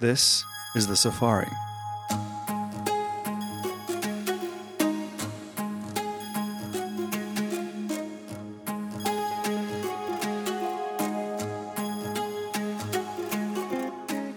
[0.00, 0.44] This
[0.76, 1.48] is the Safari.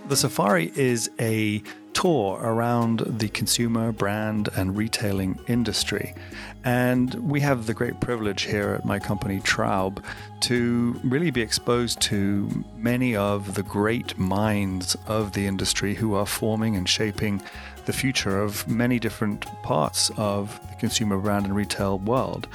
[0.07, 1.61] The Safari is a
[2.01, 6.15] tour around the consumer, brand, and retailing industry.
[6.63, 10.03] And we have the great privilege here at my company, Traub,
[10.41, 16.25] to really be exposed to many of the great minds of the industry who are
[16.25, 17.39] forming and shaping
[17.85, 22.47] the future of many different parts of the consumer brand and retail world.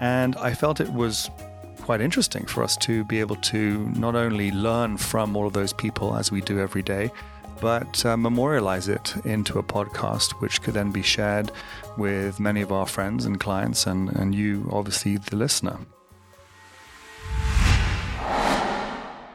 [0.00, 1.30] And I felt it was
[1.80, 5.72] quite interesting for us to be able to not only learn from all of those
[5.72, 7.10] people as we do every day,
[7.60, 11.50] but uh, memorialize it into a podcast, which could then be shared
[11.96, 15.78] with many of our friends and clients, and, and you, obviously, the listener.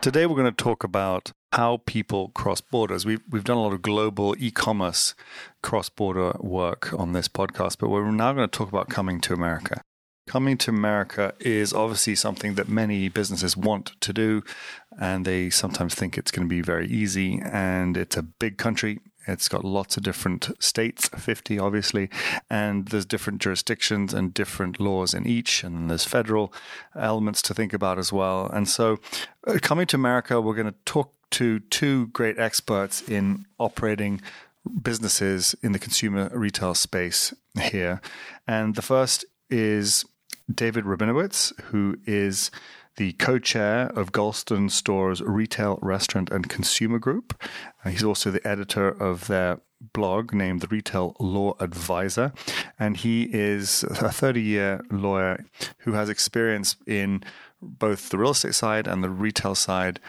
[0.01, 3.05] Today, we're going to talk about how people cross borders.
[3.05, 5.15] We've, we've done a lot of global e commerce
[5.63, 9.33] cross border work on this podcast, but we're now going to talk about coming to
[9.33, 9.81] America.
[10.27, 14.43] Coming to America is obviously something that many businesses want to do,
[14.99, 17.39] and they sometimes think it's going to be very easy.
[17.43, 18.99] And it's a big country.
[19.27, 22.09] It's got lots of different states, 50 obviously,
[22.49, 26.51] and there's different jurisdictions and different laws in each, and there's federal
[26.95, 28.47] elements to think about as well.
[28.47, 28.99] And so,
[29.47, 34.21] uh, coming to America, we're going to talk to two great experts in operating
[34.81, 38.01] businesses in the consumer retail space here.
[38.47, 40.05] And the first is
[40.53, 42.51] David Rabinowitz, who is
[42.97, 47.41] the co-chair of Goulston Storrs Retail, Restaurant and Consumer Group.
[47.85, 49.59] He's also the editor of their
[49.93, 52.31] blog named the Retail Law Advisor,
[52.79, 55.43] and he is a 30-year lawyer
[55.79, 57.23] who has experience in
[57.61, 59.99] both the real estate side and the retail side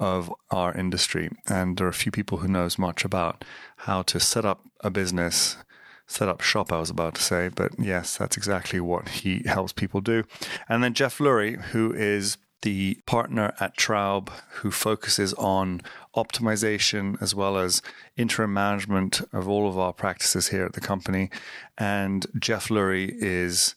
[0.00, 1.30] of our industry.
[1.46, 3.44] And there are a few people who knows much about
[3.76, 5.56] how to set up a business
[6.06, 9.72] set up shop, I was about to say, but yes, that's exactly what he helps
[9.72, 10.24] people do.
[10.68, 15.82] And then Geoff Lurie, who is the partner at Traub who focuses on
[16.16, 17.82] optimization as well as
[18.16, 21.28] interim management of all of our practices here at the company.
[21.76, 23.74] And Geoff Lurie is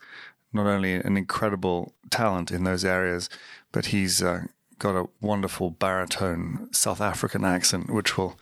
[0.53, 3.30] not only an incredible talent in those areas,
[3.72, 4.44] but he's uh,
[4.80, 8.38] got a wonderful baritone South African accent, which will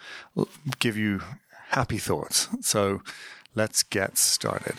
[0.79, 1.21] give you
[1.69, 2.49] happy thoughts.
[2.61, 3.01] So
[3.55, 4.75] Let's get started.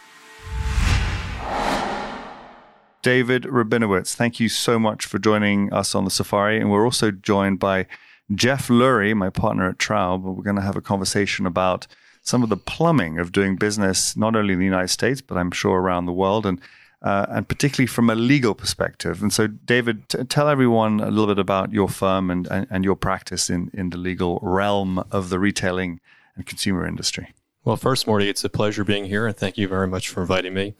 [3.02, 6.58] David Rabinowitz, thank you so much for joining us on the safari.
[6.58, 7.86] And we're also joined by
[8.34, 10.22] Geoff Lurie, my partner at Traub.
[10.22, 11.86] We're going to have a conversation about
[12.22, 15.50] some of the plumbing of doing business, not only in the United States, but I'm
[15.50, 16.60] sure around the world, and
[17.02, 19.20] uh, and particularly from a legal perspective.
[19.20, 22.82] And so, David, t- tell everyone a little bit about your firm and, and, and
[22.82, 26.00] your practice in, in the legal realm of the retailing
[26.34, 27.34] and consumer industry.
[27.64, 30.52] Well, first, Morty, it's a pleasure being here, and thank you very much for inviting
[30.52, 30.74] me.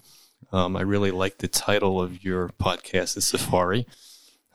[0.53, 3.87] Um, I really like the title of your podcast, The Safari.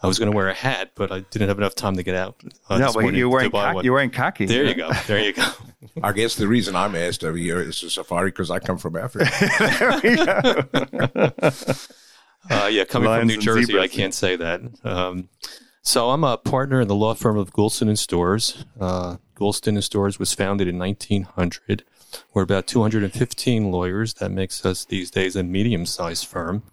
[0.02, 2.14] I was going to wear a hat, but I didn't have enough time to get
[2.16, 2.42] out.
[2.70, 4.46] Uh, no, but you're wearing, khaki, you're wearing khaki.
[4.46, 4.92] There you go.
[5.08, 5.44] There you go.
[6.04, 8.96] I guess the reason I'm asked every year is the safari because I come from
[8.96, 9.28] Africa.
[12.50, 13.84] uh, yeah, coming Lions from New Jersey, zebras.
[13.84, 14.62] I can't say that.
[14.86, 15.30] Um,
[15.82, 18.66] so I'm a partner in the law firm of Goulston and Storrs.
[18.80, 21.84] Uh, Goulston and Storrs was founded in 1900.
[22.34, 24.14] We're about 215 lawyers.
[24.16, 26.64] That makes us these days a medium sized firm.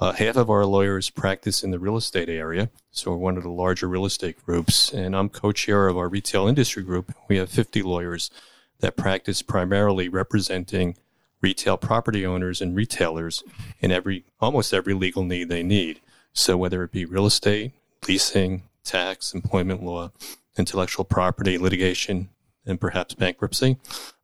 [0.00, 3.42] Uh, half of our lawyers practice in the real estate area, so we're one of
[3.42, 4.92] the larger real estate groups.
[4.92, 7.12] And I'm co chair of our retail industry group.
[7.28, 8.30] We have 50 lawyers
[8.78, 10.96] that practice primarily representing
[11.40, 13.42] retail property owners and retailers
[13.80, 16.00] in every almost every legal need they need.
[16.32, 17.72] So whether it be real estate,
[18.06, 20.12] leasing, tax, employment law,
[20.56, 22.28] intellectual property, litigation,
[22.68, 23.78] and perhaps bankruptcy,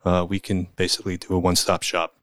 [0.05, 2.15] uh, we can basically do a one stop shop.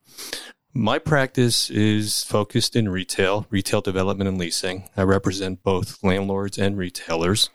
[0.74, 4.88] My practice is focused in retail, retail development and leasing.
[4.96, 7.50] I represent both landlords and retailers.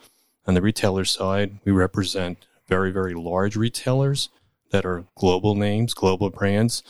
[0.46, 4.28] On the retailer side, we represent very, very large retailers
[4.70, 6.82] that are global names, global brands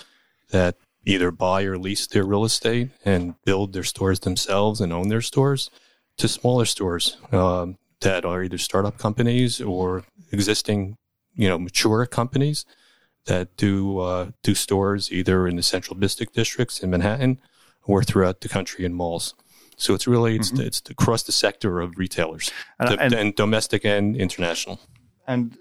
[0.51, 5.09] that either buy or lease their real estate and build their stores themselves and own
[5.09, 5.71] their stores
[6.17, 10.97] to smaller stores um, that are either startup companies or existing
[11.37, 12.65] you know mature companies
[13.27, 17.41] that do uh, do stores either in the central business districts in Manhattan
[17.85, 19.35] or throughout the country in malls.
[19.77, 20.67] So it's really it's mm-hmm.
[20.67, 24.81] it's across the sector of retailers, and, and, and domestic and international.
[25.29, 25.57] And,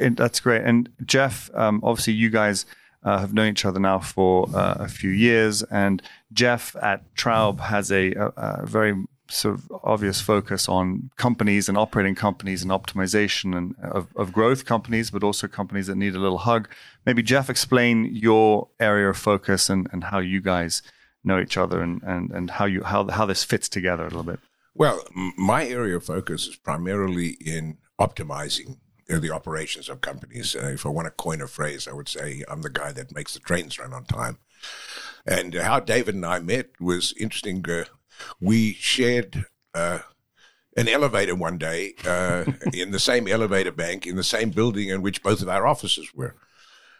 [0.00, 0.62] and, that's great.
[0.62, 2.64] And Geoff, um, obviously, you guys
[3.02, 6.02] uh, have known each other now for uh, a few years, and
[6.32, 8.94] Geoff at Traub has a, a, a, very
[9.28, 14.64] sort of obvious focus on companies and operating companies and optimization and of, of growth
[14.64, 16.68] companies, but also companies that need a little hug.
[17.06, 20.82] Maybe Geoff, explain your area of focus and, and how you guys
[21.24, 24.22] know each other and, and, and how you how how this fits together a little
[24.22, 24.40] bit.
[24.74, 25.00] Well,
[25.36, 30.56] my area of focus is primarily in optimizing the operations of companies.
[30.56, 33.14] Uh, if I want to coin a phrase, I would say I'm the guy that
[33.14, 34.38] makes the trains run on time.
[35.26, 37.64] And how David and I met was interesting.
[37.68, 37.84] Uh,
[38.40, 39.44] we shared
[39.74, 40.00] uh,
[40.76, 45.02] an elevator one day uh, in the same elevator bank in the same building in
[45.02, 46.34] which both of our offices were.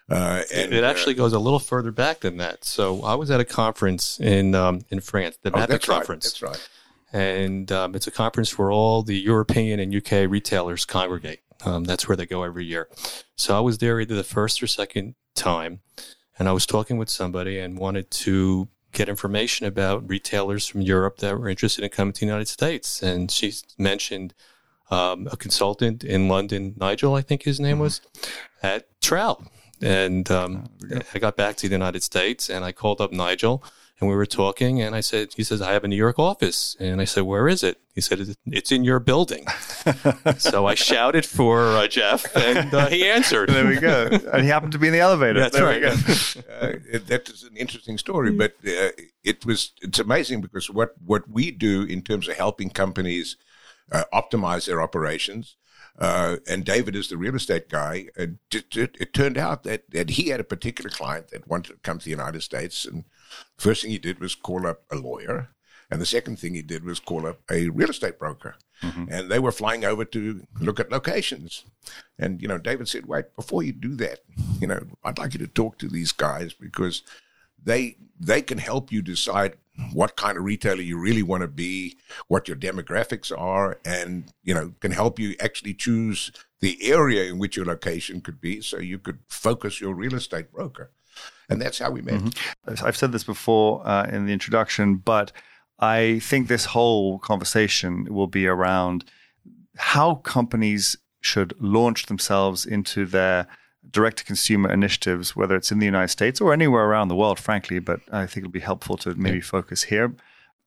[0.07, 2.63] Uh, and, it actually uh, goes a little further back than that.
[2.63, 6.41] So I was at a conference in um, in France, the oh, conference.
[6.41, 6.69] Right, that's right.
[7.11, 11.39] And um, it's a conference where all the European and UK retailers congregate.
[11.63, 12.89] Um, that's where they go every year.
[13.35, 15.79] So I was there either the first or second time,
[16.37, 21.17] and I was talking with somebody and wanted to get information about retailers from Europe
[21.17, 23.03] that were interested in coming to the United States.
[23.03, 24.33] And she mentioned
[24.89, 27.81] um, a consultant in London, Nigel, I think his name mm-hmm.
[27.81, 28.01] was,
[28.63, 29.47] at Traub.
[29.81, 30.69] And um,
[31.13, 33.63] I got back to the United States and I called up Nigel
[33.99, 36.75] and we were talking and I said, he says, I have a New York office.
[36.79, 37.79] And I said, where is it?
[37.93, 39.45] He said, it's in your building.
[40.37, 43.49] so I shouted for uh, Geoff and uh, he answered.
[43.49, 44.09] there we go.
[44.33, 45.39] And he happened to be in the elevator.
[45.39, 45.83] That's there right.
[45.85, 48.89] uh, that is an interesting story, but uh,
[49.23, 53.37] it was, it's amazing because what, what we do in terms of helping companies
[53.91, 55.55] uh, optimize their operations,
[55.97, 58.07] uh, and David is the real estate guy.
[58.17, 61.79] It, it, it, turned out that, that he had a particular client that wanted to
[61.83, 63.05] come to the United States, and
[63.57, 65.49] First thing he did was call up a lawyer.
[65.91, 68.55] And the second thing he did was call up a real estate broker.
[68.81, 69.05] Mm-hmm.
[69.09, 71.63] And they were flying over to look at locations.
[72.17, 74.19] And, you know, David said, wait, before you do that,
[74.59, 77.03] you know, I'd like you to talk to these guys because
[77.63, 79.57] they they can help you decide
[79.91, 81.97] what kind of retailer you really want to be,
[82.27, 87.39] what your demographics are, and you know can help you actually choose the area in
[87.39, 90.91] which your location could be, so you could focus your real estate broker
[91.49, 92.21] and that's how we met.
[92.21, 92.85] Mm-hmm.
[92.85, 95.31] I've said this before uh, in the introduction, but
[95.79, 99.05] I think this whole conversation will be around
[99.77, 103.47] how companies should launch themselves into their
[103.91, 107.39] direct to consumer initiatives, whether it's in the United States or anywhere around the world,
[107.39, 107.79] frankly.
[107.79, 109.43] But I think it'll be helpful to maybe yeah.
[109.43, 110.13] focus here.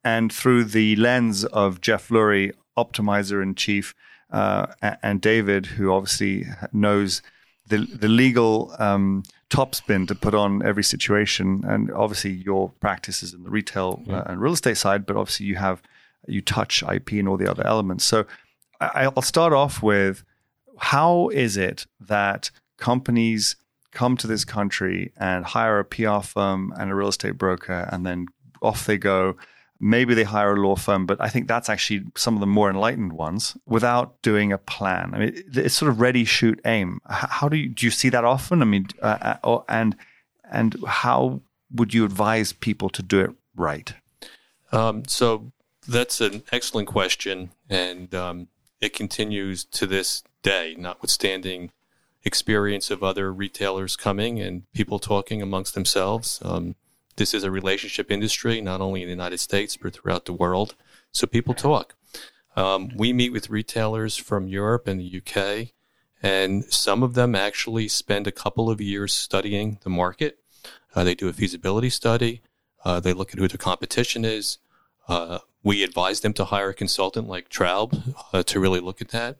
[0.04, 3.94] And through the lens of Geoff Lurie, optimizer in chief,
[4.30, 4.66] uh,
[5.02, 7.22] and David, who obviously knows
[7.66, 11.64] the the legal um, topspin to put on every situation.
[11.66, 14.18] And obviously, your practice is in the retail yeah.
[14.18, 15.82] uh, and real estate side, but obviously, you have
[16.26, 18.04] you touch IP and all the other elements.
[18.04, 18.26] So,
[18.80, 20.24] I, I'll start off with
[20.78, 23.56] how is it that companies
[23.90, 28.06] come to this country and hire a PR firm and a real estate broker, and
[28.06, 28.26] then
[28.62, 29.36] off they go
[29.80, 32.68] Maybe they hire a law firm, but I think that's actually some of the more
[32.68, 35.12] enlightened ones without doing a plan.
[35.14, 37.00] I mean, it's sort of ready, shoot, aim.
[37.08, 38.60] How do you do you see that often?
[38.60, 39.96] I mean, uh, uh and
[40.50, 41.42] and how
[41.72, 43.94] would you advise people to do it right?
[44.72, 45.52] Um, so
[45.86, 48.48] that's an excellent question, and um,
[48.80, 51.72] it continues to this day, notwithstanding
[52.24, 56.40] experience of other retailers coming and people talking amongst themselves.
[56.44, 56.74] Um,
[57.18, 60.74] this is a relationship industry, not only in the United States, but throughout the world.
[61.12, 61.94] So people talk.
[62.56, 65.74] Um, we meet with retailers from Europe and the UK,
[66.22, 70.38] and some of them actually spend a couple of years studying the market.
[70.94, 72.40] Uh, they do a feasibility study.
[72.84, 74.58] Uh, they look at who the competition is.
[75.06, 79.10] Uh, we advise them to hire a consultant like Traub uh, to really look at
[79.10, 79.36] that.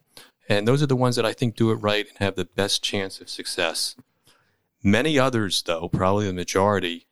[0.48, 2.82] And those are the ones that I think do it right and have the best
[2.82, 3.96] chance of success.
[4.82, 7.07] Many others, though, probably the majority,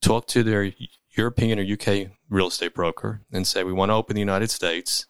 [0.00, 0.72] talk to their
[1.10, 5.06] European or UK real estate broker and say, we want to open the United States.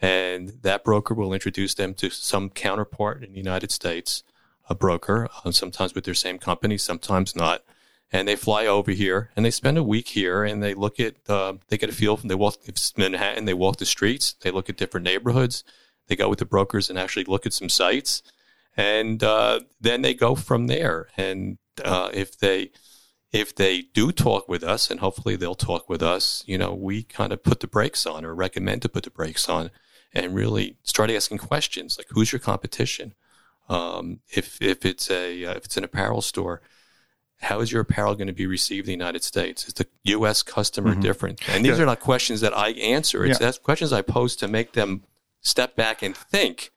[0.00, 4.24] And that broker will introduce them to some counterpart in the United States,
[4.68, 7.62] a broker, uh, sometimes with their same company, sometimes not.
[8.10, 11.14] And they fly over here and they spend a week here and they look at,
[11.28, 12.56] uh, they get a feel from, they walk,
[12.96, 15.64] Manhattan, they walk the streets, they look at different neighborhoods,
[16.08, 18.22] they go with the brokers and actually look at some sites.
[18.76, 21.08] And uh, then they go from there.
[21.16, 22.70] And uh, if they,
[23.32, 27.02] if they do talk with us, and hopefully they'll talk with us, you know, we
[27.02, 29.70] kind of put the brakes on or recommend to put the brakes on
[30.12, 33.14] and really start asking questions like, who's your competition?
[33.70, 36.60] Um, if, if it's a, uh, if it's an apparel store,
[37.40, 39.66] how is your apparel going to be received in the United States?
[39.66, 40.42] Is the U.S.
[40.42, 41.00] customer mm-hmm.
[41.00, 41.48] different?
[41.48, 41.84] And these yeah.
[41.84, 43.24] are not questions that I answer.
[43.24, 43.52] It's yeah.
[43.62, 45.04] questions I pose to make them
[45.40, 46.70] step back and think.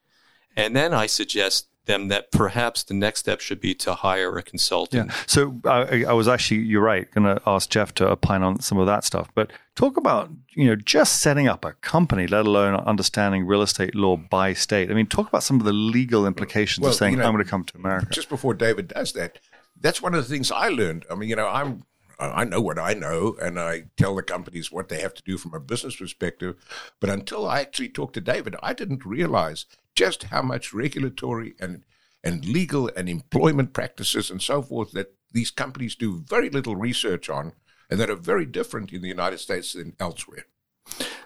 [0.55, 4.43] And then I suggest them that perhaps the next step should be to hire a
[4.43, 5.09] consultant.
[5.09, 5.15] Yeah.
[5.27, 8.77] So I, I was actually, you're right, going to ask Geoff to opine on some
[8.77, 9.29] of that stuff.
[9.33, 13.95] But talk about, you know, just setting up a company, let alone understanding real estate
[13.95, 14.89] law by state.
[14.91, 17.33] I mean, talk about some of the legal implications well, of saying, you know, I'm
[17.33, 18.07] going to come to America.
[18.11, 19.39] Just before David does that,
[19.79, 21.05] that's one of the things I learned.
[21.11, 21.83] I mean, you know, I'm
[22.17, 25.37] I know what I know, and I tell the companies what they have to do
[25.37, 26.55] from a business perspective.
[26.99, 29.65] But until I actually talked to David, I didn't realize
[29.95, 31.83] just how much regulatory and
[32.23, 37.29] and legal and employment practices and so forth that these companies do very little research
[37.29, 37.53] on,
[37.89, 40.45] and that are very different in the United States than elsewhere.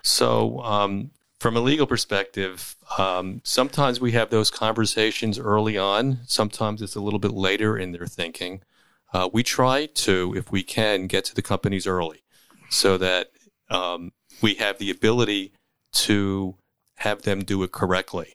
[0.02, 6.20] So, um, from a legal perspective, um, sometimes we have those conversations early on.
[6.26, 8.62] Sometimes it's a little bit later in their thinking.
[9.14, 12.24] Uh, we try to, if we can, get to the companies early
[12.70, 13.32] so that
[13.70, 14.12] um,
[14.42, 15.54] we have the ability
[15.92, 16.56] to
[16.96, 18.34] have them do it correctly.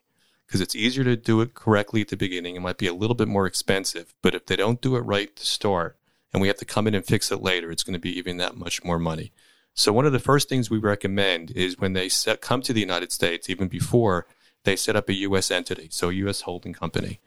[0.54, 2.54] Because it's easier to do it correctly at the beginning.
[2.54, 5.34] It might be a little bit more expensive, but if they don't do it right
[5.34, 5.98] to start
[6.32, 8.36] and we have to come in and fix it later, it's going to be even
[8.36, 9.32] that much more money.
[9.74, 12.78] So one of the first things we recommend is when they set, come to the
[12.78, 14.28] United States, even before
[14.62, 15.50] they set up a U.S.
[15.50, 16.42] entity, so a U.S.
[16.42, 17.18] holding company.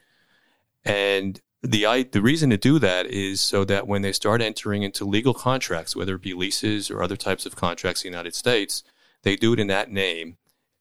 [0.85, 4.83] And the I, the reason to do that is so that when they start entering
[4.83, 8.35] into legal contracts, whether it be leases or other types of contracts in the United
[8.35, 8.83] States,
[9.23, 10.37] they do it in that name,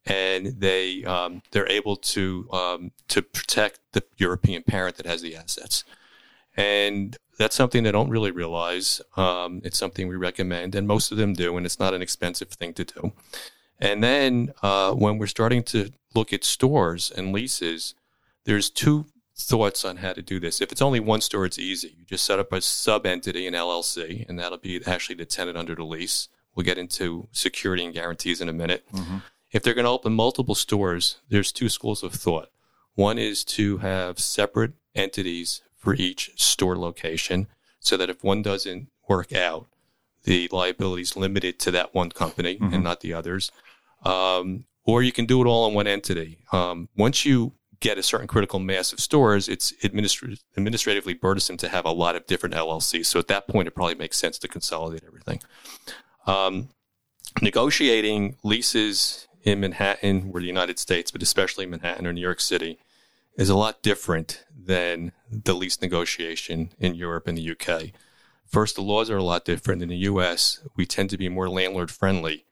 [0.06, 5.36] and they um, they're able to um, to protect the European parent that has the
[5.36, 5.84] assets,
[6.56, 9.00] and that's something they don't really realize.
[9.16, 12.48] Um, it's something we recommend, and most of them do, and it's not an expensive
[12.48, 13.12] thing to do.
[13.78, 17.94] And then uh, when we're starting to look at stores and leases,
[18.44, 20.62] there's two thoughts on how to do this.
[20.62, 21.94] If it's only one store, it's easy.
[21.98, 25.58] You just set up a sub entity, an LLC, and that'll be actually the tenant
[25.58, 26.28] under the lease.
[26.54, 28.86] We'll get into security and guarantees in a minute.
[28.92, 29.18] Mm-hmm.
[29.56, 32.50] If they're going to open multiple stores, there's two schools of thought.
[32.94, 37.46] One is to have separate entities for each store location
[37.80, 39.66] so that if one doesn't work out,
[40.24, 42.74] the liability is limited to that one company mm-hmm.
[42.74, 43.50] and not the others.
[44.04, 46.36] Um, or you can do it all in one entity.
[46.52, 51.68] Um, once you get a certain critical mass of stores, it's administra- administratively burdensome to
[51.70, 53.06] have a lot of different LLCs.
[53.06, 55.40] So at that point, it probably makes sense to consolidate everything.
[56.26, 56.68] Um,
[57.40, 62.78] negotiating leases in Manhattan or the United States, but especially Manhattan or New York City,
[63.38, 67.92] is a lot different than the lease negotiation in Europe and the UK.
[68.44, 69.82] First, the laws are a lot different.
[69.82, 72.44] In the US, we tend to be more landlord friendly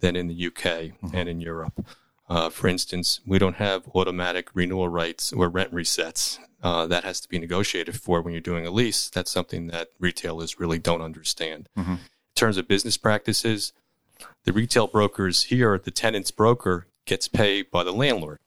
[0.00, 1.10] than in the UK mm-hmm.
[1.12, 1.84] and in Europe.
[2.28, 6.38] Uh, for instance, we don't have automatic renewal rights or rent resets.
[6.62, 9.10] Uh, that has to be negotiated for when you're doing a lease.
[9.10, 11.68] That's something that retailers really don't understand.
[11.76, 11.92] Mm-hmm.
[11.92, 11.98] In
[12.34, 13.72] terms of business practices,
[14.44, 18.38] the retail brokers here, the tenant's broker gets paid by the landlord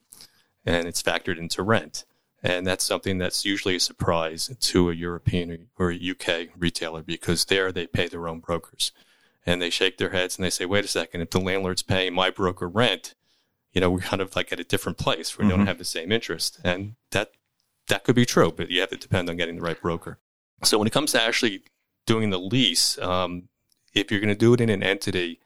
[0.64, 2.04] and it's factored into rent.
[2.42, 7.44] And that's something that's usually a surprise to a European or a UK retailer because
[7.44, 8.90] there they pay their own brokers.
[9.46, 12.14] And they shake their heads and they say, wait a second, if the landlord's paying
[12.14, 13.14] my broker rent,
[13.72, 15.38] you know, we're kind of like at a different place.
[15.38, 15.56] We mm-hmm.
[15.56, 16.60] don't have the same interest.
[16.64, 17.32] And that
[17.88, 20.18] that could be true, but you have to depend on getting the right broker.
[20.62, 21.62] So when it comes to actually
[22.06, 23.48] doing the lease, um,
[23.94, 25.40] if you're going to do it in an entity,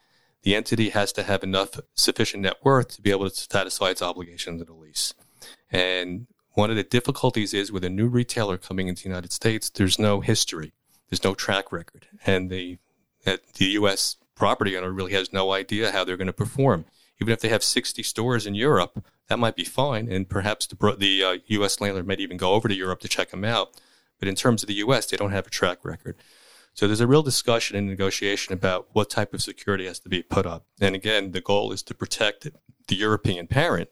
[0.46, 4.00] the entity has to have enough sufficient net worth to be able to satisfy its
[4.00, 5.12] obligations in the lease.
[5.72, 9.68] And one of the difficulties is with a new retailer coming into the United States,
[9.68, 10.72] there's no history,
[11.10, 12.78] there's no track record, and the
[13.24, 14.14] the U.S.
[14.36, 16.84] property owner really has no idea how they're going to perform
[17.20, 20.06] even if they have 60 stores in Europe, that might be fine.
[20.10, 21.80] And perhaps the, the uh, U.S.
[21.80, 23.80] landlord might even go over to Europe to check them out.
[24.18, 26.16] But in terms of the U.S., they don't have a track record.
[26.76, 30.23] So there's a real discussion and negotiation about what type of security has to be
[30.23, 30.66] put up.
[30.78, 32.49] And again, the goal is to protect
[32.88, 33.88] the European parent.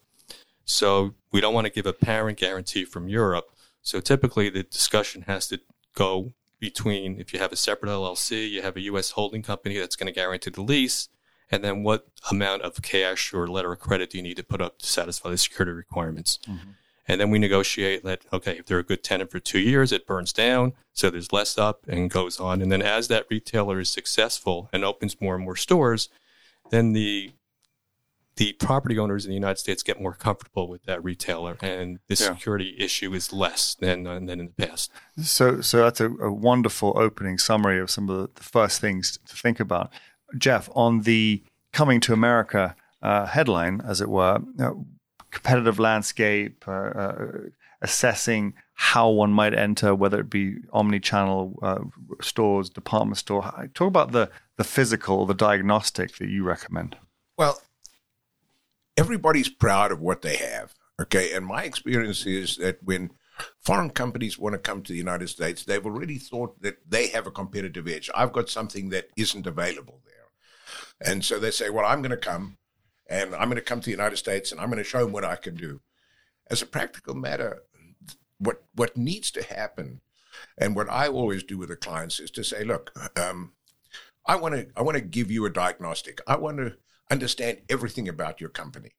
[0.67, 3.47] So we don't want to give a parent guarantee from Europe.
[3.81, 5.61] So typically the discussion has to
[5.95, 9.13] go between if you have a separate LLC, you have a U.S.
[9.13, 11.09] holding company that's going to guarantee the lease,
[11.51, 14.61] and then what amount of cash or letter of credit do you need to put
[14.61, 16.39] up to satisfy the security requirements.
[16.47, 16.71] Mm-hmm.
[17.07, 20.07] And then we negotiate that, okay, if they're a good tenant for two years, it
[20.07, 20.73] burns down.
[20.93, 22.63] So there's less up and goes on.
[22.63, 26.09] And then as that retailer is successful and opens more and more stores,
[26.71, 27.33] then the
[28.37, 32.17] the property owners in the United States get more comfortable with that retailer, and the
[32.19, 32.35] yeah.
[32.35, 34.91] security issue is less than uh, than in the past.
[35.23, 39.37] So, so that's a, a wonderful opening summary of some of the first things to
[39.37, 39.93] think about.
[40.37, 44.71] Geoff, on the coming to America uh, headline, as it were, uh,
[45.35, 47.29] competitive landscape, uh, uh,
[47.83, 51.79] assessing how one might enter, whether it be omni-channel uh,
[52.23, 53.43] stores, department store.
[53.75, 56.97] Talk about the the physical, the diagnostic that you recommend.
[57.37, 57.61] Well,
[58.97, 60.75] everybody's proud of what they have.
[61.03, 63.11] Okay, and my experience is that when
[63.61, 67.27] foreign companies want to come to the United States, they've already thought that they have
[67.27, 68.09] a competitive edge.
[68.15, 71.11] I've got something that isn't available there.
[71.11, 72.59] And so they say, well, I'm going to come
[73.09, 75.13] and I'm going to come to the United States and I'm going to show them
[75.13, 75.81] what I can do.
[76.51, 77.63] As a practical matter,
[78.39, 80.01] what, what needs to happen
[80.59, 83.53] and what I always do with the clients is to say, look, um,
[84.27, 86.21] I want to I want to give you a diagnostic.
[86.27, 86.77] I want to
[87.11, 88.93] understand everything about your company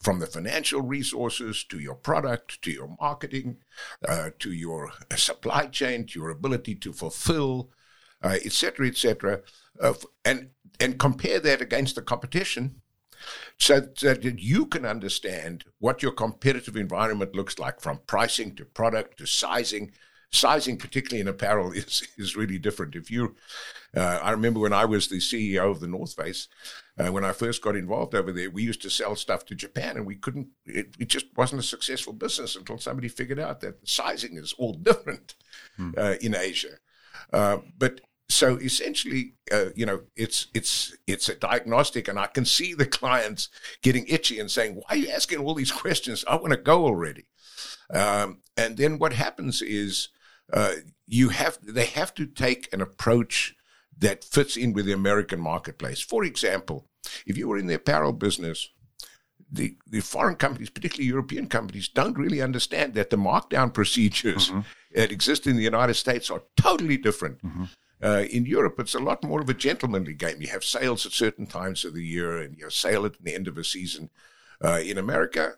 [0.00, 3.58] from the financial resources to your product to your marketing
[4.08, 7.70] uh, to your supply chain to your ability to fulfill
[8.22, 9.40] etc uh, etc
[9.80, 10.50] et uh, and
[10.80, 12.80] and compare that against the competition
[13.58, 19.18] so that you can understand what your competitive environment looks like from pricing to product
[19.18, 19.92] to sizing
[20.32, 23.34] sizing particularly in apparel is is really different if you
[23.96, 26.48] uh, I remember when I was the CEO of the North Face,
[26.98, 29.96] uh, when I first got involved over there, we used to sell stuff to Japan,
[29.96, 30.48] and we couldn't.
[30.66, 34.54] It, it just wasn't a successful business until somebody figured out that the sizing is
[34.58, 35.34] all different
[35.76, 35.92] hmm.
[35.96, 36.78] uh, in Asia.
[37.32, 42.44] Uh, but so essentially, uh, you know, it's it's it's a diagnostic, and I can
[42.44, 43.48] see the clients
[43.82, 46.24] getting itchy and saying, "Why are you asking all these questions?
[46.28, 47.26] I want to go already."
[47.92, 50.08] Um, and then what happens is
[50.52, 50.72] uh,
[51.06, 53.54] you have they have to take an approach
[53.98, 56.00] that fits in with the American marketplace.
[56.00, 56.86] For example,
[57.26, 58.68] if you were in the apparel business,
[59.50, 64.60] the, the foreign companies, particularly European companies, don't really understand that the markdown procedures mm-hmm.
[64.94, 67.42] that exist in the United States are totally different.
[67.42, 67.64] Mm-hmm.
[68.02, 70.40] Uh, in Europe, it's a lot more of a gentlemanly game.
[70.40, 73.34] You have sales at certain times of the year, and you have sale at the
[73.34, 74.10] end of a season.
[74.62, 75.54] Uh, in America,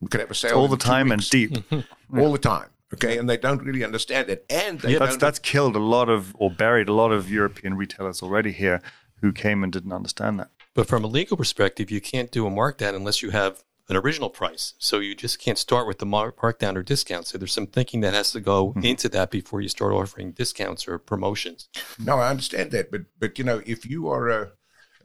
[0.00, 1.56] we could have a sale all the time and deep,
[2.16, 2.70] all the time.
[2.94, 6.34] Okay, and they don't really understand it, and yeah, that's that's killed a lot of
[6.38, 8.80] or buried a lot of European retailers already here
[9.20, 10.50] who came and didn't understand that.
[10.74, 14.30] But from a legal perspective, you can't do a markdown unless you have an original
[14.30, 14.74] price.
[14.78, 17.26] So you just can't start with the markdown or discount.
[17.26, 18.84] So there's some thinking that has to go mm-hmm.
[18.84, 21.68] into that before you start offering discounts or promotions.
[21.98, 24.52] No, I understand that, but but you know, if you are a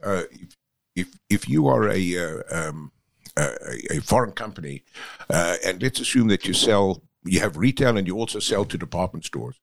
[0.02, 0.56] uh, if,
[0.96, 2.92] if if you are a uh, um,
[3.36, 4.82] a, a, foreign company,
[5.30, 8.78] uh, and let's assume that you sell you have retail and you also sell to
[8.78, 9.60] department stores.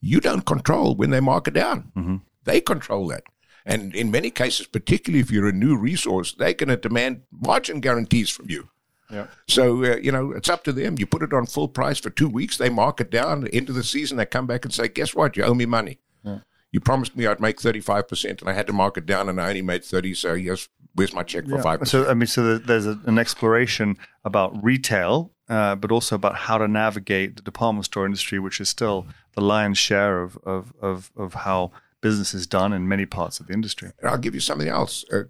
[0.00, 1.92] You don't control when they mark it down.
[1.96, 2.16] Mm-hmm.
[2.44, 3.24] They control that.
[3.64, 7.80] And in many cases, particularly if you're a new resource, they're going to demand margin
[7.80, 8.68] guarantees from you.
[9.10, 9.26] Yeah.
[9.46, 10.96] So, uh, you know, it's up to them.
[10.98, 13.46] You put it on full price for two weeks, they mark it down.
[13.48, 15.36] Into the season, they come back and say, guess what?
[15.36, 16.00] You owe me money.
[16.24, 16.38] Yeah.
[16.70, 19.50] You promised me I'd make 35%, and I had to mark it down, and I
[19.50, 21.62] only made 30 So, yes, where's my check for yeah.
[21.62, 26.34] 5 So, I mean, so there's a, an exploration about retail uh, but also about
[26.34, 30.72] how to navigate the department store industry, which is still the lion's share of, of,
[30.80, 31.72] of, of how
[32.02, 33.92] business is done in many parts of the industry.
[33.98, 35.24] And I'll give you something else uh,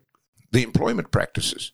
[0.51, 1.73] the employment practices.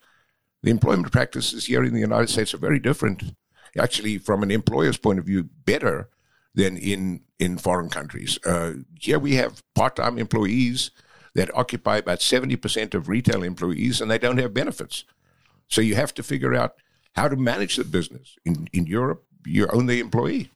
[0.62, 3.34] The employment practices here in the United States are very different,
[3.78, 6.10] actually, from an employer's point of view, better
[6.54, 8.38] than in, in foreign countries.
[8.44, 10.90] Uh, here we have part time employees
[11.34, 15.04] that occupy about 70% of retail employees and they don't have benefits.
[15.68, 16.74] So you have to figure out
[17.14, 18.36] how to manage the business.
[18.44, 20.50] In in Europe, you own the employee.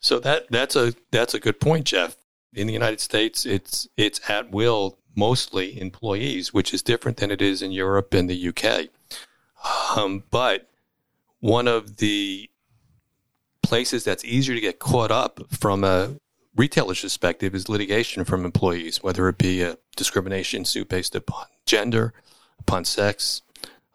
[0.00, 2.16] So that that's a that's a good point, Geoff.
[2.54, 7.42] In the United States, it's it's at will mostly employees, which is different than it
[7.42, 8.88] is in Europe and the UK.
[9.96, 10.68] Um, but
[11.40, 12.50] one of the
[13.62, 16.16] places that's easier to get caught up from a
[16.56, 22.12] retailer's perspective is litigation from employees, whether it be a discrimination suit based upon gender,
[22.58, 23.42] upon sex,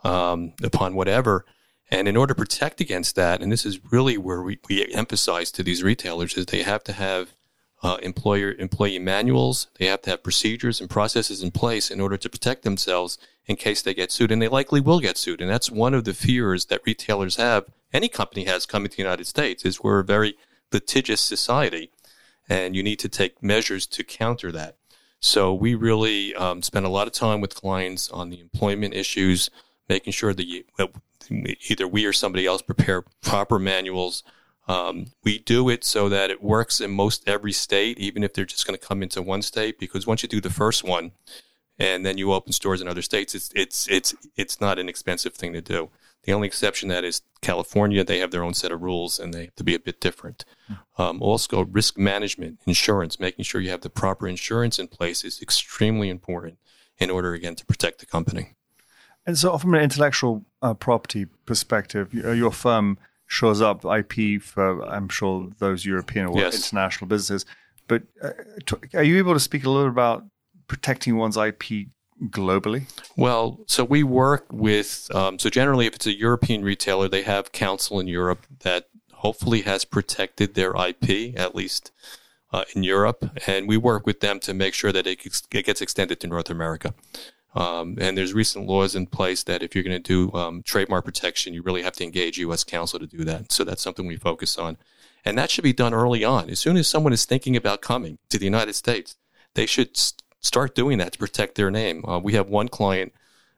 [0.03, 1.45] um, upon whatever.
[1.89, 5.51] And in order to protect against that, and this is really where we, we emphasize
[5.51, 7.33] to these retailers, is they have to have
[7.87, 9.67] uh, employer employee manuals.
[9.79, 13.55] They have to have procedures and processes in place in order to protect themselves in
[13.55, 15.39] case they get sued, and they likely will get sued.
[15.39, 17.63] And that's one of the fears that retailers have.
[17.93, 20.35] Any company has coming to the United States is we're a very
[20.73, 21.89] litigious society,
[22.49, 24.75] and you need to take measures to counter that.
[25.21, 29.49] So we really um, spend a lot of time with clients on the employment issues,
[29.87, 30.65] making sure that you,
[31.69, 34.23] either we or somebody else prepare proper manuals.
[34.67, 38.45] Um, we do it so that it works in most every state, even if they're
[38.45, 39.79] just going to come into one state.
[39.79, 41.11] Because once you do the first one,
[41.79, 45.33] and then you open stores in other states, it's it's it's it's not an expensive
[45.33, 45.89] thing to do.
[46.23, 48.03] The only exception that is California.
[48.03, 50.43] They have their own set of rules, and they have to be a bit different.
[50.97, 55.41] Um, also, risk management, insurance, making sure you have the proper insurance in place is
[55.41, 56.57] extremely important
[56.97, 58.55] in order again to protect the company.
[59.25, 65.09] And so, from an intellectual uh, property perspective, your firm shows up IP for, I'm
[65.09, 66.55] sure, those European or yes.
[66.55, 67.45] international businesses.
[67.87, 68.31] But uh,
[68.93, 70.25] are you able to speak a little about
[70.67, 71.87] protecting one's IP
[72.25, 72.91] globally?
[73.15, 77.51] Well, so we work with, um, so generally, if it's a European retailer, they have
[77.51, 81.91] counsel in Europe that hopefully has protected their IP, at least
[82.51, 83.29] uh, in Europe.
[83.47, 86.49] And we work with them to make sure that it, it gets extended to North
[86.49, 86.93] America.
[87.57, 91.05] Um, and there's recent laws in place that if you're going to do um, trademark
[91.05, 92.63] protection, you really have to engage U.S.
[92.63, 93.51] counsel to do that.
[93.51, 94.77] So that's something we focus on.
[95.25, 96.51] And that should be done early on.
[96.51, 99.15] As soon as someone is thinking about coming to the United States,
[99.55, 102.05] they should st- start doing that to protect their name.
[102.05, 103.11] Uh, we have one client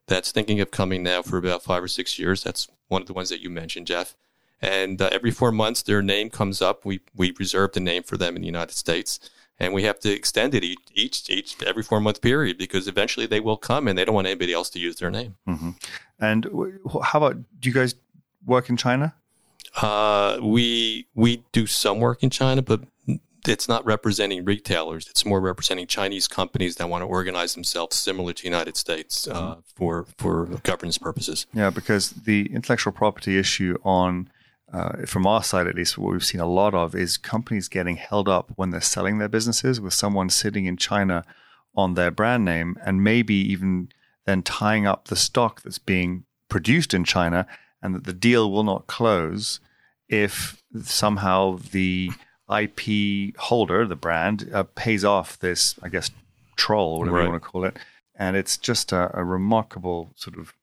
[0.07, 2.41] that's thinking of coming now for about five or six years.
[2.41, 4.15] That's one of the ones that you mentioned, Geoff.
[4.61, 6.85] And uh, every four months, their name comes up.
[6.85, 9.19] We we reserve the name for them in the United States,
[9.59, 13.25] and we have to extend it each each, each every four month period because eventually
[13.25, 15.35] they will come, and they don't want anybody else to use their name.
[15.47, 15.71] Mm-hmm.
[16.19, 16.45] And
[17.03, 17.95] how about do you guys
[18.45, 19.15] work in China?
[19.81, 22.81] Uh, we we do some work in China, but
[23.47, 25.07] it's not representing retailers.
[25.07, 29.27] It's more representing Chinese companies that want to organize themselves similar to the United States
[29.27, 29.59] uh, mm-hmm.
[29.75, 31.45] for for governance purposes.
[31.53, 34.29] Yeah, because the intellectual property issue on
[34.71, 37.95] uh, from our side at least, what we've seen a lot of is companies getting
[37.95, 41.23] held up when they're selling their businesses with someone sitting in China
[41.75, 43.89] on their brand name and maybe even
[44.25, 47.47] then tying up the stock that's being produced in China
[47.81, 49.59] and that the deal will not close
[50.07, 52.11] if somehow the
[52.49, 56.11] IP holder, the brand, uh, pays off this, I guess,
[56.57, 57.23] troll, whatever right.
[57.23, 57.77] you want to call it.
[58.15, 60.53] And it's just a, a, remarkable sort of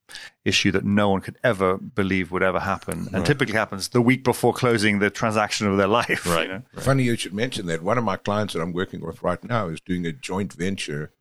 [0.44, 3.06] issue that no one could ever believe would ever happen.
[3.06, 3.26] And right.
[3.26, 6.26] typically happens the week before closing the transaction of their life.
[6.26, 6.46] Right.
[6.46, 6.62] You know?
[6.74, 6.84] right.
[6.84, 7.82] Funny you should mention that.
[7.82, 11.12] One of my clients that I'm working with right now is doing a joint venture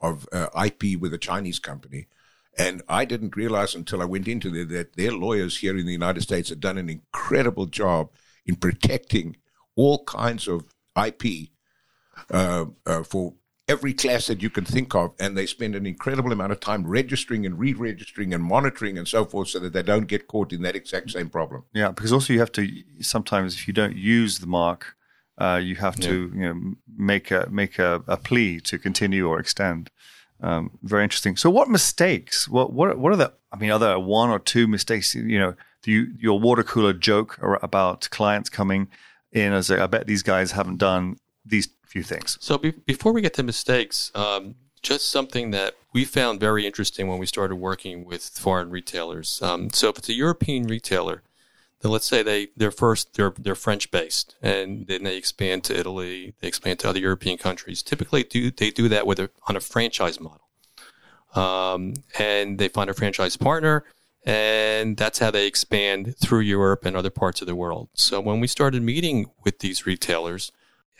[0.00, 2.08] of uh, IP with a Chinese company.
[2.58, 5.92] And I didn't realize until I went into there that their lawyers here in the
[5.92, 8.10] United States have done an incredible job
[8.44, 9.36] in protecting
[9.76, 10.64] all kinds of
[10.96, 11.50] IP
[12.30, 13.34] uh, uh, for
[13.70, 16.86] every class that you can think of, and they spend an incredible amount of time
[16.86, 20.62] registering and re-registering and monitoring and so forth, so that they don't get caught in
[20.62, 21.64] that exact same problem.
[21.72, 22.68] Yeah, because also you have to
[23.00, 24.96] sometimes if you don't use the mark,
[25.38, 26.40] uh, you have to yeah.
[26.40, 29.90] you know make a make a, a plea to continue or extend.
[30.42, 31.36] Um, very interesting.
[31.36, 32.48] So, what mistakes?
[32.48, 33.32] What what what are the?
[33.52, 35.14] I mean, are there one or two mistakes?
[35.14, 35.54] You know,
[35.84, 38.88] you your water cooler joke about clients coming?
[39.32, 41.16] in as I bet these guys haven't done
[41.50, 42.38] these few things.
[42.40, 47.08] So be- before we get to mistakes, um, just something that we found very interesting
[47.08, 49.42] when we started working with foreign retailers.
[49.42, 51.22] Um, so if it's a European retailer,
[51.80, 55.78] then let's say they they're first they're they're French based, and then they expand to
[55.78, 57.82] Italy, they expand to other European countries.
[57.82, 60.48] Typically, do they do that with a, on a franchise model,
[61.34, 63.84] um, and they find a franchise partner
[64.24, 67.88] and that's how they expand through Europe and other parts of the world.
[67.94, 70.52] So when we started meeting with these retailers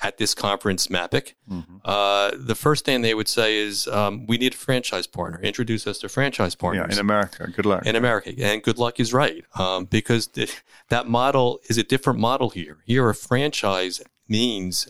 [0.03, 1.77] at this conference, MAPIC, mm-hmm.
[1.85, 5.41] uh, the first thing they would say is, um, "We need a franchise partner.
[5.41, 7.87] Introduce us to franchise partners." Yeah, in America, good luck.
[7.87, 10.51] In America, and good luck is right um, because the,
[10.89, 12.79] that model is a different model here.
[12.85, 14.89] Here, a franchise means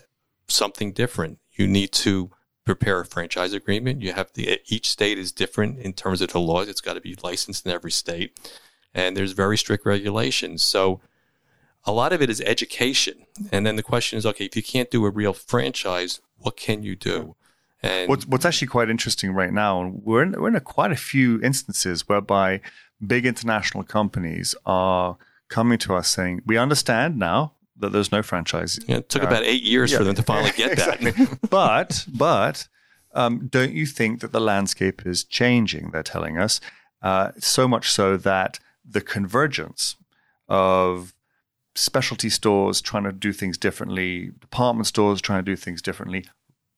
[0.48, 1.38] something different.
[1.52, 2.30] You need to
[2.64, 4.02] prepare a franchise agreement.
[4.02, 6.68] You have the each state is different in terms of the laws.
[6.68, 8.38] It's got to be licensed in every state,
[8.94, 10.62] and there's very strict regulations.
[10.62, 11.00] So
[11.84, 14.90] a lot of it is education, and then the question is, okay, if you can't
[14.90, 17.36] do a real franchise, what can you do?
[17.82, 20.92] And what's, what's actually quite interesting right now, and we're in, we're in a, quite
[20.92, 22.60] a few instances whereby
[23.04, 25.16] big international companies are
[25.48, 28.78] coming to us saying, "We understand now that there's no franchise.
[28.86, 31.10] Yeah, it took uh, about eight years yeah, for them to finally get exactly.
[31.10, 31.50] that.
[31.50, 32.68] but but
[33.14, 35.90] um, don't you think that the landscape is changing?
[35.90, 36.60] They're telling us
[37.02, 39.96] uh, so much so that the convergence
[40.48, 41.14] of
[41.74, 46.24] specialty stores trying to do things differently, department stores trying to do things differently,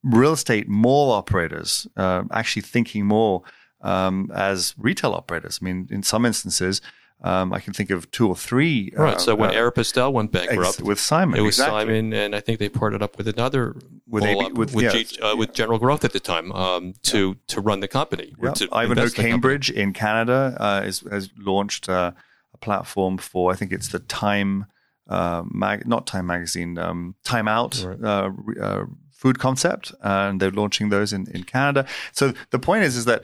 [0.03, 3.43] real estate mall operators uh, actually thinking more
[3.81, 5.59] um, as retail operators.
[5.61, 6.81] I mean, in some instances
[7.25, 8.93] um, I can think of two or three.
[8.97, 9.15] Right.
[9.15, 11.81] Uh, so when uh, Aéropostale went bankrupt ex- with Simon, it was exactly.
[11.81, 13.77] Simon, and I think they partnered up with another
[14.09, 15.03] with, AB, with, with, yeah.
[15.03, 17.35] G, uh, with, General Growth at the time um, to yeah.
[17.49, 18.35] to run the company.
[18.43, 18.55] Yeah.
[18.73, 22.13] Ivanhoe Cambridge in Canada uh, is, has launched uh,
[22.53, 24.67] a platform for I think it's the Time,
[25.09, 27.85] uh, mag, not Time magazine, um, Time Out.
[27.85, 28.87] Right.
[29.11, 31.87] food concept, and they're launching those in, in Canada.
[32.11, 33.23] So the point is, is that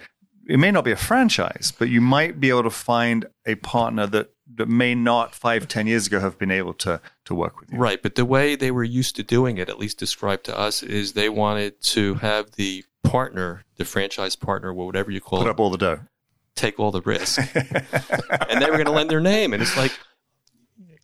[0.48, 4.06] it may not be a franchise, but you might be able to find a partner
[4.06, 7.70] that that may not five, ten years ago have been able to to work with
[7.70, 7.78] you.
[7.78, 10.82] Right, but the way they were used to doing it, at least described to us,
[10.82, 15.50] is they wanted to have the partner, the franchise partner, whatever you call Put it,
[15.50, 16.00] up all the dough,
[16.54, 19.92] take all the risk, and they were going to lend their name, and it's like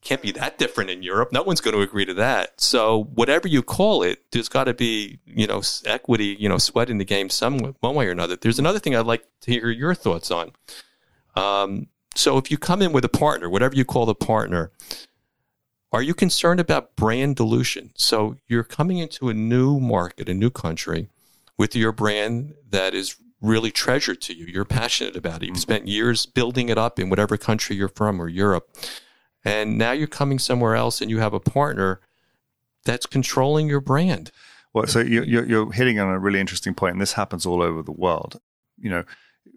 [0.05, 1.33] can't be that different in Europe.
[1.33, 2.61] No one's going to agree to that.
[2.61, 6.91] So whatever you call it, there's got to be, you know, equity, you know, sweat
[6.91, 8.37] in the game some one way or another.
[8.37, 10.53] There's another thing I'd like to hear your thoughts on.
[11.35, 14.71] Um, so if you come in with a partner, whatever you call the partner,
[15.91, 17.91] are you concerned about brand dilution?
[17.97, 21.09] So you're coming into a new market, a new country
[21.57, 24.47] with your brand that is really treasured to you.
[24.47, 25.47] You're passionate about it.
[25.47, 25.61] You've mm-hmm.
[25.61, 28.69] spent years building it up in whatever country you're from or Europe.
[29.45, 32.01] And now you're coming somewhere else and you have a partner
[32.85, 34.31] that's controlling your brand.
[34.73, 37.83] Well, so you're, you're hitting on a really interesting point, and this happens all over
[37.83, 38.41] the world.
[38.79, 39.05] You know,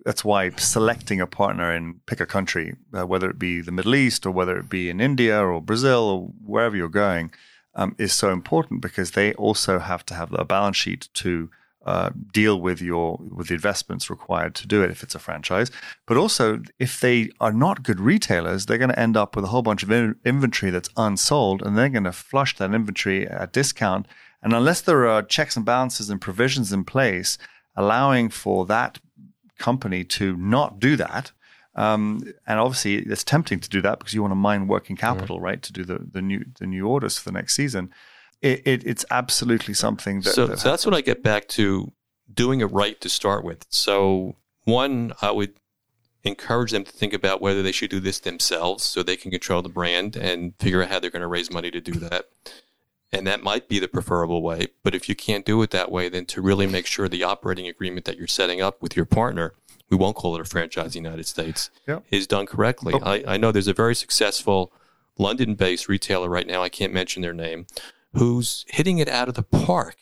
[0.06, 3.96] that's why selecting a partner in pick a country, uh, whether it be the Middle
[3.96, 7.32] East or whether it be in India or Brazil or wherever you're going,
[7.74, 11.50] um, is so important because they also have to have a balance sheet to
[11.86, 15.72] uh, deal with your with the investments required to do it if it's a franchise.
[16.06, 19.50] But also, if they are not good retailers, they're going to end up with a
[19.50, 23.54] whole bunch of in- inventory that's unsold, and they're going to flush that inventory at
[23.54, 24.06] discount.
[24.44, 27.38] And unless there are checks and balances and provisions in place
[27.76, 29.00] allowing for that
[29.58, 31.32] company to not do that.
[31.76, 35.40] Um, and obviously, it's tempting to do that because you want to mine working capital,
[35.40, 37.92] right, to do the, the new the new orders for the next season.
[38.42, 40.34] It, it, it's absolutely something that.
[40.34, 41.92] So, that so that's what I get back to
[42.32, 43.66] doing it right to start with.
[43.70, 45.54] So, one, I would
[46.24, 49.62] encourage them to think about whether they should do this themselves so they can control
[49.62, 52.30] the brand and figure out how they're going to raise money to do that.
[53.12, 54.68] And that might be the preferable way.
[54.84, 57.66] But if you can't do it that way, then to really make sure the operating
[57.68, 59.54] agreement that you're setting up with your partner,
[59.90, 62.00] we won't call it a franchise in the United States, yeah.
[62.12, 62.94] is done correctly.
[62.94, 63.00] Oh.
[63.02, 64.74] I, I know there's a very successful
[65.18, 67.66] London based retailer right now, I can't mention their name,
[68.14, 69.96] who's hitting it out of the park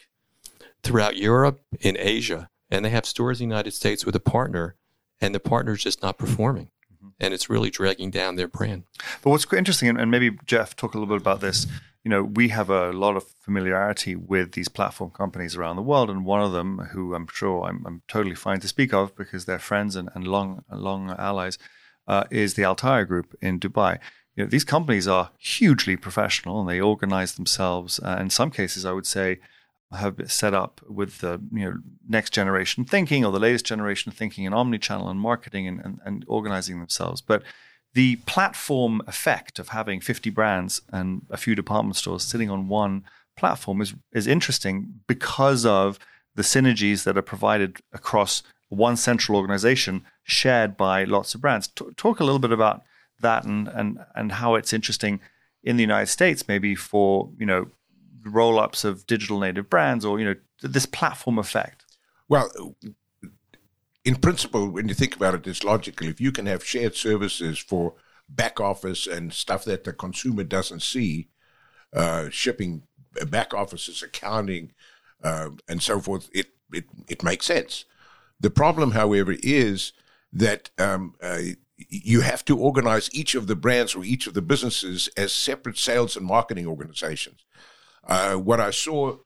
[0.83, 2.49] throughout Europe, in Asia.
[2.69, 4.75] And they have stores in the United States with a partner,
[5.21, 7.09] and the partner's just not performing mm-hmm.
[7.19, 8.83] and it's really dragging down their brand.
[9.21, 11.67] But what's interesting, and maybe Geoff talk a little bit about this
[12.05, 16.11] you know, we have a lot of familiarity with these platform companies around the world,
[16.11, 19.45] and one of them, who I'm sure I'm, I'm totally fine to speak of because
[19.45, 21.57] they're friends and, and long long allies,
[22.07, 23.97] uh, is the Al Tayer Group in Dubai.
[24.35, 27.99] You know, these companies are hugely professional, and they organize themselves.
[28.03, 29.39] Uh, in some cases, I would say,
[29.91, 34.43] have set up with the you know next generation thinking or the latest generation thinking
[34.43, 37.43] in omni-channel and marketing and, and, and organizing themselves, but
[37.93, 43.05] the platform effect of having 50 brands and a few department stores sitting on one
[43.37, 45.97] platform is, is interesting because of
[46.35, 51.69] the synergies that are provided across one central organization shared by lots of brands.
[51.69, 52.83] T- talk a little bit about
[53.21, 55.19] that and, and, and how it's interesting
[55.63, 57.67] in the United States, maybe for, you know,
[58.23, 61.85] roll ups of digital native brands or, you know, this platform effect.
[62.27, 62.49] Well,
[64.03, 66.07] in principle, when you think about it, it's logical.
[66.07, 67.93] If you can have shared services for
[68.27, 71.29] back office and stuff that the consumer doesn't see,
[71.93, 72.83] uh, shipping,
[73.19, 74.71] uh, back offices, accounting,
[75.23, 77.85] uh, and so forth, it, it, it makes sense.
[78.39, 79.93] The problem, however, is
[80.33, 81.39] that um, uh,
[81.77, 85.77] you have to organize each of the brands or each of the businesses as separate
[85.77, 87.45] sales and marketing organizations.
[88.07, 89.17] Uh, what I saw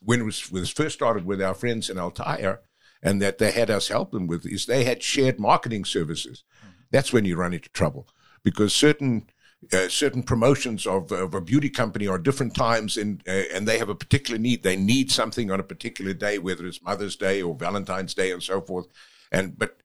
[0.00, 2.60] when it was, was first started with our friends in Al Tayer
[3.02, 6.44] and that they had us help them with is they had shared marketing services.
[6.90, 8.08] That's when you run into trouble
[8.42, 9.28] because certain
[9.74, 13.76] uh, certain promotions of, of, a beauty company are different times in, uh, and they
[13.76, 14.62] have a particular need.
[14.62, 18.42] They need something on a particular day, whether it's Mother's Day or Valentine's Day and
[18.42, 18.86] so forth.
[19.32, 19.80] And but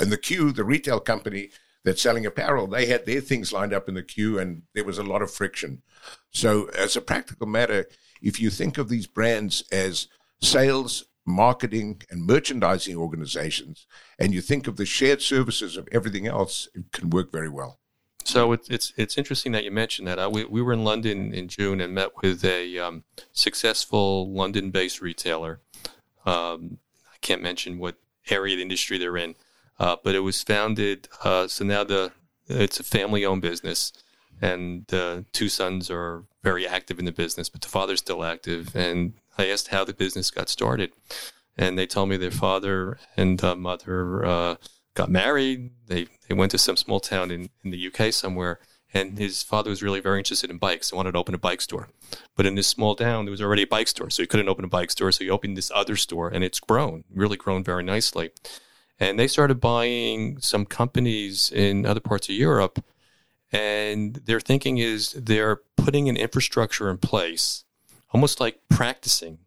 [0.00, 1.50] in the queue, the retail company
[1.84, 4.98] that's selling apparel, they had their things lined up in the queue, and there was
[4.98, 5.82] a lot of friction.
[6.30, 7.86] So, as a practical matter,
[8.20, 10.08] if you think of these brands as
[10.40, 13.86] sales marketing and merchandising organizations,
[14.18, 17.78] and you think of the shared services of everything else, it can work very well.
[18.24, 20.32] So it's it's, it's interesting that you mentioned that.
[20.32, 25.60] We we were in London in June and met with a um, successful London-based retailer.
[26.24, 27.96] Um, I can't mention what
[28.30, 29.34] area of the industry they're in,
[29.78, 31.08] uh, but it was founded.
[31.22, 32.12] Uh, so now the
[32.48, 33.92] it's a family-owned business,
[34.40, 38.74] and the two sons are very active in the business, but the father's still active.
[38.76, 40.92] And I asked how the business got started,
[41.56, 44.58] and they told me their father and uh, mother
[44.94, 45.70] got married.
[45.86, 48.58] They they went to some small town in, in the UK somewhere,
[48.96, 51.60] and his father was really very interested in bikes and wanted to open a bike
[51.60, 51.88] store.
[52.34, 54.64] But in this small town, there was already a bike store, so he couldn't open
[54.64, 55.12] a bike store.
[55.12, 58.30] So he opened this other store, and it's grown, really grown very nicely.
[58.98, 62.82] And they started buying some companies in other parts of Europe,
[63.52, 67.64] and their thinking is they're putting an infrastructure in place
[68.12, 69.38] almost like practicing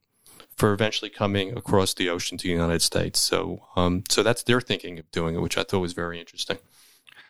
[0.55, 3.19] for eventually coming across the ocean to the United States.
[3.19, 6.59] So, um, so that's their thinking of doing it, which I thought was very interesting.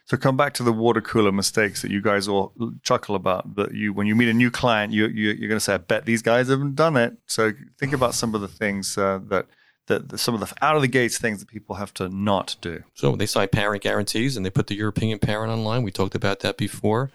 [0.09, 3.55] So come back to the water cooler mistakes that you guys all chuckle about.
[3.55, 5.77] That you, when you meet a new client, you, you are going to say, "I
[5.77, 9.45] bet these guys haven't done it." So think about some of the things uh, that
[9.85, 12.83] that some of the out of the gates things that people have to not do.
[12.95, 15.83] So they sign parent guarantees and they put the European parent online.
[15.83, 17.11] We talked about that before.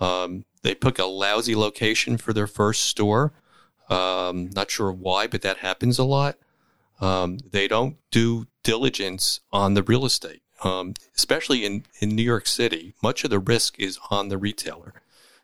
[0.00, 3.34] Um, they pick a lousy location for their first store.
[3.90, 6.38] Um, not sure why, but that happens a lot.
[7.02, 12.46] Um, they don't do diligence on the real estate, um, especially in, in New York
[12.46, 12.94] City.
[13.02, 14.94] Much of the risk is on the retailer.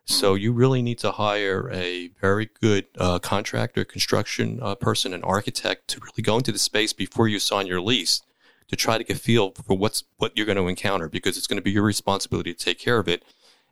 [0.08, 5.24] So you really need to hire a very good uh, contractor, construction uh, person, an
[5.24, 8.22] architect to really go into the space before you sign your lease
[8.68, 11.56] to try to get feel for what's what you're going to encounter because it's going
[11.56, 13.24] to be your responsibility to take care of it,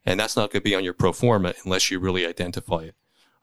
[0.04, 2.94] and that's not going to be on your pro forma unless you really identify it.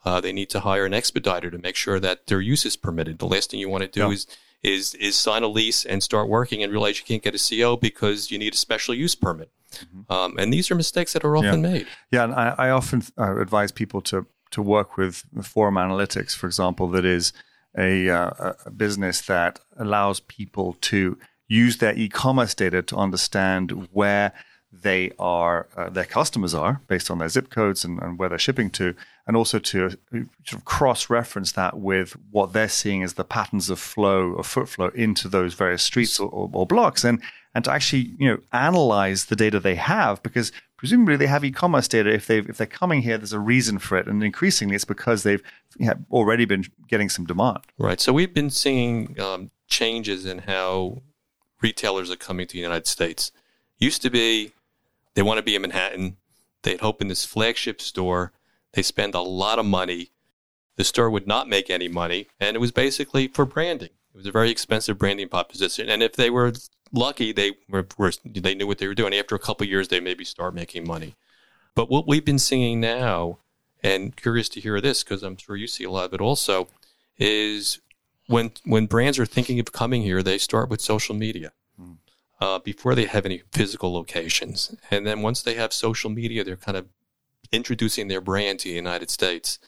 [0.03, 3.19] Uh, they need to hire an expediter to make sure that their use is permitted.
[3.19, 4.13] The last thing you want to do yeah.
[4.13, 4.27] is
[4.63, 7.75] is is sign a lease and start working and realize you can't get a CO
[7.75, 9.49] because you need a special use permit.
[9.73, 10.11] Mm-hmm.
[10.11, 11.69] Um, and these are mistakes that are often yeah.
[11.69, 11.87] made.
[12.11, 16.45] Yeah, and I, I often uh, advise people to to work with Forum Analytics, for
[16.45, 17.33] example, that is
[17.77, 24.33] a, uh, a business that allows people to use their e-commerce data to understand where
[24.73, 28.39] they are uh, their customers are based on their zip codes and, and, where they're
[28.39, 28.95] shipping to
[29.31, 33.79] and also to sort of cross-reference that with what they're seeing as the patterns of
[33.79, 37.21] flow of foot flow into those various streets or, or, blocks and
[37.55, 41.87] and to actually you know analyze the data they have because presumably they have e-commerce
[41.87, 42.13] data.
[42.13, 44.05] If they if they're coming here there's a reason for it.
[44.05, 45.41] And increasingly it's because they've
[46.11, 47.59] already been getting some demand.
[47.77, 48.01] Right.
[48.01, 51.03] So we've been seeing um, changes in how
[51.61, 53.31] retailers are coming to the united states.
[53.77, 54.51] Used to be
[55.13, 56.17] they want to be in manhattan.
[56.63, 58.33] They'd open this flagship store
[58.73, 60.09] they spend a lot of money
[60.77, 64.25] the store would not make any money and it was basically for branding it was
[64.25, 66.53] a very expensive branding proposition and if they were
[66.91, 69.13] lucky they were, were they knew what they were doing.
[69.13, 71.15] After a couple years, they maybe start making money.
[71.75, 73.39] But what we've been seeing now,
[73.83, 76.67] and curious to hear this because I'm sure you see a lot of it also,
[77.17, 77.79] is
[78.27, 81.51] when when brands are thinking of coming here, they start with social media.
[81.77, 81.93] Hmm.
[82.39, 84.75] Uh, before they have any physical locations.
[84.89, 86.87] And then once they have social media, they're kind of
[87.51, 89.59] introducing their brand to the United States.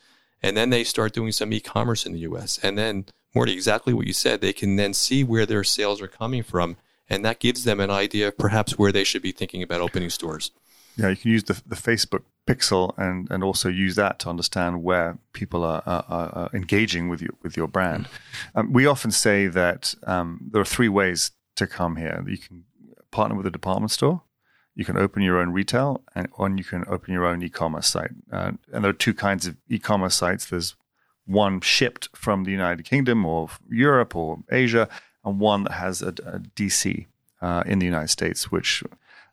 [0.42, 2.60] And then they start doing some e commerce in the US.
[2.62, 6.08] And then, Morty, exactly what you said, they can then see where their sales are
[6.08, 6.78] coming from
[7.10, 10.10] and that gives them an idea of perhaps where they should be thinking about opening
[10.10, 10.52] stores.
[10.96, 14.84] Yeah, you can use the, the Facebook pixel and, and also use that to understand
[14.84, 18.08] where people are, are, are engaging with you with your brand.
[18.54, 22.24] Um, we often say that um, there are three ways to come here.
[22.28, 22.66] You can
[23.12, 24.22] partner with a department store,
[24.76, 28.12] you can open your own retail, and or you can open your own e-commerce site.
[28.32, 30.46] Uh, and there are two kinds of e-commerce sites.
[30.46, 30.76] There's
[31.26, 34.90] one shipped from the United Kingdom or Europe or Asia,
[35.24, 37.06] and one that has a, a DC
[37.42, 38.84] uh, in the United States, which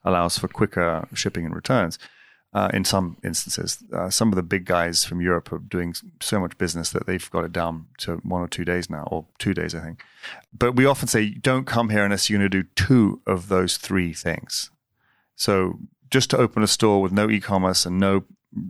[0.05, 1.98] allows for quicker shipping and returns.
[2.53, 6.40] Uh, in some instances, uh, some of the big guys from Europe are doing so
[6.40, 9.55] much business that they've got it down to one or two days now, or two
[9.55, 10.03] days, I think.
[10.53, 13.76] But we often say, don't come here unless you're going to do two of those
[13.76, 14.70] three things.
[15.40, 15.79] So
[16.11, 18.24] just to open a store with no e-commerce and no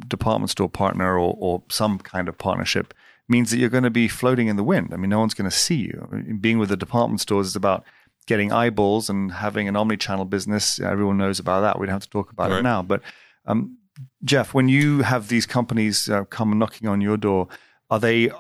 [0.07, 2.95] department store partner or, or some kind of partnership
[3.29, 4.95] means that you're going to be floating in the wind.
[4.95, 6.37] I mean, no one's going to see you.
[6.41, 7.83] Being with the department stores is about
[8.27, 10.79] getting eyeballs and having an omni-channel business.
[10.79, 11.81] Everyone knows about that.
[11.81, 12.61] We don't have to talk about right.
[12.61, 12.83] it now.
[12.83, 13.03] But
[13.47, 13.77] um,
[14.23, 17.49] Geoff, when you have these companies uh, come knocking on your door,
[17.91, 18.31] are they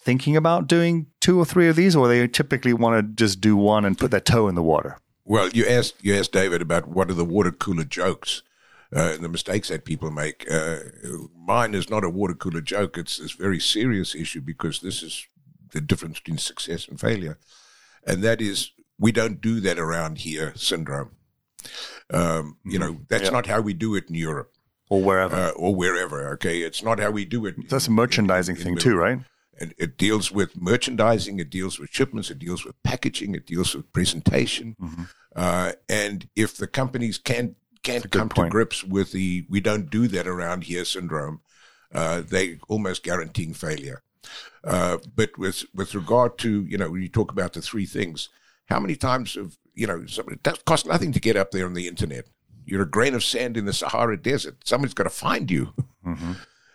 [0.00, 3.56] thinking about doing two or three of these, or they typically want to just do
[3.56, 4.98] one and put their toe in the water?
[5.28, 8.42] Well, you asked you asked David about what are the water cooler jokes
[8.94, 10.50] uh, the mistakes that people make.
[10.50, 10.78] Uh,
[11.36, 12.96] mine is not a water cooler joke.
[12.96, 15.26] It's a very serious issue because this is
[15.72, 17.38] the difference between success and failure.
[18.06, 21.10] And that is, we don't do that around here syndrome.
[22.10, 23.30] Um, you know, that's yeah.
[23.30, 24.52] not how we do it in Europe.
[24.88, 25.36] Or wherever.
[25.36, 26.60] Uh, or wherever, okay?
[26.60, 27.68] It's not how we do it.
[27.68, 29.18] That's a merchandising in, in, in thing too, right?
[29.60, 33.74] And it deals with merchandising, it deals with shipments, it deals with packaging, it deals
[33.74, 34.76] with presentation.
[34.80, 35.02] Mm-hmm.
[35.34, 38.48] Uh, and if the companies can't can't come point.
[38.48, 41.40] to grips with the we don't do that around here syndrome,
[41.94, 44.02] uh, they almost guaranteeing failure.
[44.64, 48.28] Uh, but with with regard to you know when you talk about the three things,
[48.66, 51.74] how many times have you know it does cost nothing to get up there on
[51.74, 52.26] the internet.
[52.64, 54.56] You're a grain of sand in the Sahara Desert.
[54.66, 55.72] Somebody's got to find you.
[56.04, 56.32] Mm-hmm.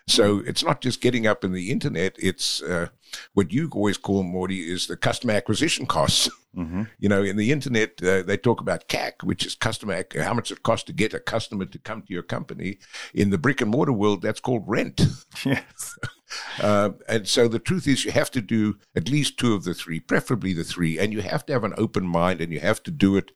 [0.07, 2.15] So it's not just getting up in the internet.
[2.19, 2.87] It's uh,
[3.33, 6.29] what you always call Morty is the customer acquisition costs.
[6.55, 6.83] Mm-hmm.
[6.99, 10.51] You know, in the internet, uh, they talk about CAC, which is customer how much
[10.51, 12.77] it costs to get a customer to come to your company.
[13.13, 15.01] In the brick and mortar world, that's called rent.
[15.45, 15.97] Yes.
[16.61, 19.73] uh, and so the truth is, you have to do at least two of the
[19.73, 22.83] three, preferably the three, and you have to have an open mind, and you have
[22.83, 23.31] to do it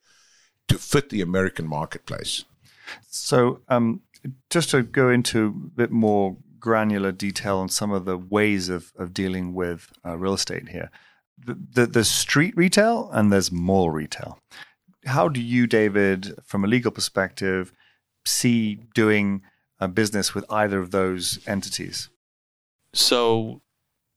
[0.68, 2.44] to fit the American marketplace.
[3.10, 4.02] So, um,
[4.48, 8.92] just to go into a bit more granular detail on some of the ways of,
[8.98, 10.90] of dealing with uh, real estate here.
[11.38, 14.38] The, the, there's street retail and there's mall retail.
[15.06, 17.72] How do you, David, from a legal perspective,
[18.24, 19.42] see doing
[19.80, 22.08] uh, business with either of those entities?
[22.92, 23.62] So,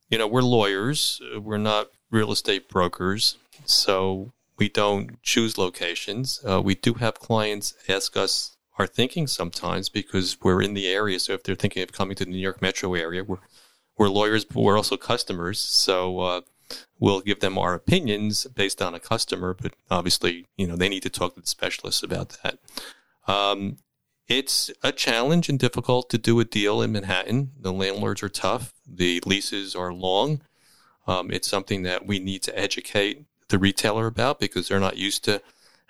[0.09, 3.37] you know, we're lawyers, we're not real estate brokers.
[3.65, 6.41] So we don't choose locations.
[6.47, 11.19] Uh, we do have clients ask us our thinking sometimes because we're in the area.
[11.19, 13.37] So if they're thinking of coming to the New York metro area, we're,
[13.97, 15.59] we're lawyers, but we're also customers.
[15.59, 16.41] So, uh,
[16.99, 21.03] we'll give them our opinions based on a customer, but obviously, you know, they need
[21.03, 22.59] to talk to the specialists about that.
[23.27, 23.77] Um,
[24.27, 27.51] it's a challenge and difficult to do a deal in Manhattan.
[27.59, 28.73] The landlords are tough.
[28.87, 30.41] The leases are long.
[31.05, 35.25] Um, it's something that we need to educate the retailer about because they're not used
[35.25, 35.41] to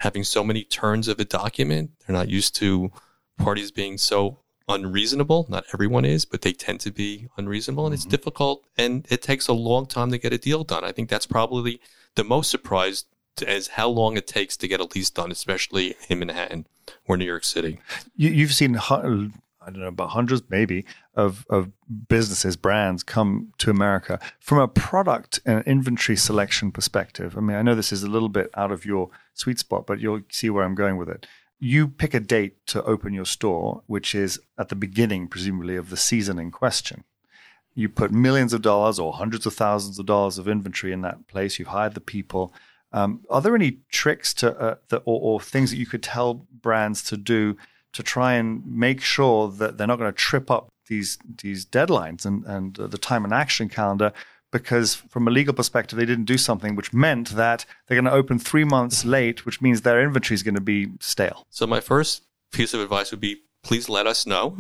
[0.02, 1.92] having so many turns of a document.
[2.00, 2.92] They're not used to
[3.38, 5.46] parties being so unreasonable.
[5.48, 8.08] Not everyone is, but they tend to be unreasonable and mm-hmm.
[8.08, 10.84] it's difficult and it takes a long time to get a deal done.
[10.84, 11.80] I think that's probably
[12.16, 13.06] the most surprised
[13.46, 16.66] as how long it takes to get a lease done, especially in Manhattan
[17.06, 17.80] or New York City.
[18.16, 18.74] You, have seen,
[19.62, 20.86] I don't know, about hundreds maybe
[21.16, 21.72] of, of
[22.08, 27.38] businesses, brands come to America from a product and inventory selection perspective.
[27.38, 30.00] I mean, I know this is a little bit out of your sweet spot, but
[30.00, 31.28] you'll see where I'm going with it
[31.64, 35.92] you pick a date to open your store, which is at the beginning, presumably, of
[35.92, 37.04] the season in question.
[37.76, 41.28] You put millions of dollars or hundreds of thousands of dollars of inventory in that
[41.28, 41.60] place.
[41.60, 42.52] You've hired the people.
[42.92, 47.04] Um, are there any tricks to uh, or, or, things that you could tell brands
[47.04, 47.56] to do
[47.94, 52.26] to try and make sure that they're not going to trip up these these deadlines
[52.26, 54.12] and and uh, the time and action calendar
[54.52, 58.12] because from a legal perspective, they didn't do something which meant that they're going to
[58.12, 61.46] open three months late, which means their inventory is going to be stale.
[61.50, 64.58] So my first piece of advice would be please let us know.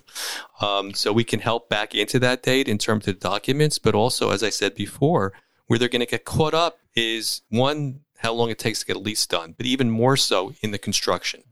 [0.60, 4.30] um, so we can help back into that date in terms of documents, but also,
[4.30, 5.32] as I said before,
[5.66, 8.96] where they're going to get caught up is one, how long it takes to get
[8.96, 11.42] a lease done, but even more so in the construction.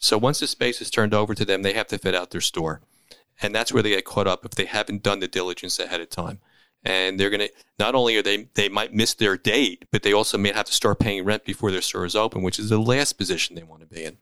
[0.00, 2.40] So once the space is turned over to them, they have to fit out their
[2.40, 2.80] store.
[3.40, 6.10] And that's where they get caught up if they haven't done the diligence ahead of
[6.10, 6.40] time
[6.84, 10.12] and they're going to not only are they they might miss their date, but they
[10.12, 12.78] also may have to start paying rent before their store is open, which is the
[12.78, 14.16] last position they want to be in.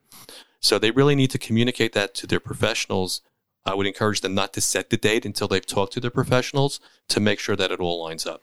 [0.60, 3.20] So they really need to communicate that to their professionals.
[3.64, 6.80] I would encourage them not to set the date until they've talked to their professionals
[7.08, 8.42] to make sure that it all lines up.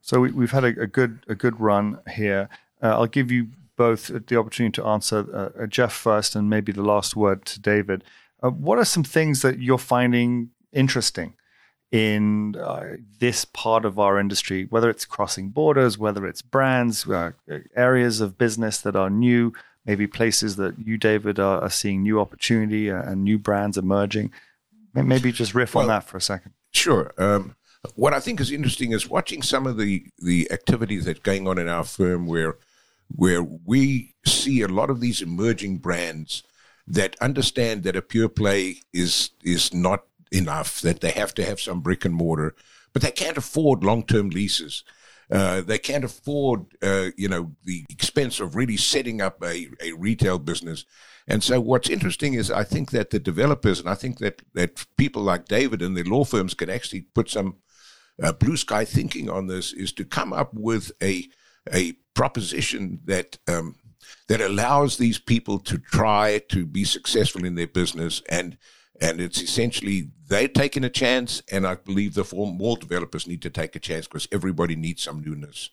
[0.00, 2.48] So we, have had a, a, good a good run here.
[2.82, 6.82] Uh, I'll give you both the opportunity to answer uh, Geoff first, and maybe the
[6.82, 8.04] last word to David.
[8.42, 11.34] Uh, what are some things that you're finding interesting?
[11.92, 17.30] in uh, this part of our industry, whether it's crossing borders, whether it's brands, uh,
[17.74, 19.52] areas of business that are new,
[19.84, 24.32] maybe places that you, David, are, are seeing new opportunity uh, and new brands emerging.
[24.94, 26.52] Maybe just riff well, on that for a second.
[26.72, 27.12] Sure.
[27.18, 27.54] Um,
[27.94, 31.58] what I think is interesting is watching some of the, the activities that's going on
[31.58, 32.56] in our firm where
[33.08, 36.42] where we see a lot of these emerging brands
[36.86, 41.60] that understand that a pure play is is not enough that they have to have
[41.60, 42.54] some brick and mortar,
[42.92, 44.84] but they can't afford long term leases.
[45.30, 49.92] Uh, they can't afford, uh, you know, the expense of really setting up a, a
[49.92, 50.84] retail business.
[51.26, 54.86] And so what's interesting is I think that the developers and I think that, that
[54.96, 57.56] people like David and the law firms can actually put some
[58.22, 61.24] uh, blue sky thinking on this is to come up with a,
[61.72, 63.76] a proposition that, um,
[64.28, 68.56] that allows these people to try to be successful in their business and
[69.00, 73.50] and it's essentially they're taking a chance, and I believe the mall developers need to
[73.50, 75.70] take a chance because everybody needs some newness.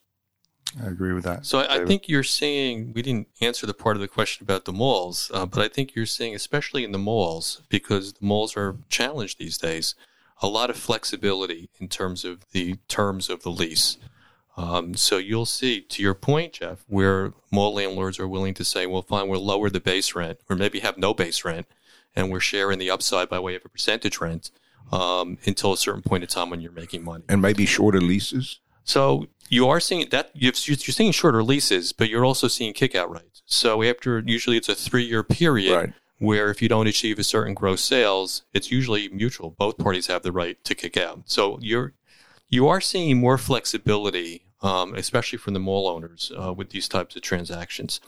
[0.82, 1.46] I agree with that.
[1.46, 4.66] So I, I, think you're seeing, we didn't answer the part of the question about
[4.66, 8.58] the malls, uh, but I think you're seeing, especially in the malls, because the malls
[8.58, 9.94] are challenged these days,
[10.42, 13.98] a lot of flexibility in terms of the terms of the lease.
[14.56, 18.86] Um, so you'll see, to your point, Geoff, where mall landlords are willing to say,
[18.86, 21.66] well, fine, we'll lower the base rent, or maybe have no base rent,
[22.16, 24.52] and we're sharing the upside by way of a percentage rent
[24.92, 27.24] um, until a certain point in time when you're making money.
[27.28, 28.60] And maybe shorter leases.
[28.84, 33.42] So you are seeing that you're seeing shorter leases, but you're also seeing kickout rates.
[33.46, 35.76] So after usually it's a three year period.
[35.76, 35.94] Right.
[36.20, 39.50] Where if you don't achieve a certain gross sales, it's usually mutual.
[39.52, 41.24] Both parties have the right to kick out.
[41.26, 41.94] So you're
[42.50, 47.16] you are seeing more flexibility, um, especially from the mall owners uh, with these types
[47.16, 48.00] of transactions.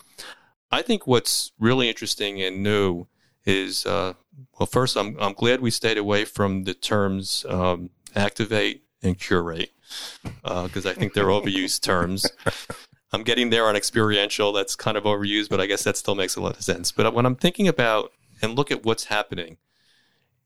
[0.71, 3.07] I think what's really interesting and new
[3.45, 4.13] is uh,
[4.59, 9.71] well, first, I'm, I'm glad we stayed away from the terms um, activate and curate
[10.43, 12.25] because uh, I think they're overused terms.
[13.11, 14.51] I'm getting there on experiential.
[14.51, 16.91] That's kind of overused, but I guess that still makes a lot of sense.
[16.91, 18.11] But when I'm thinking about
[18.41, 19.57] and look at what's happening,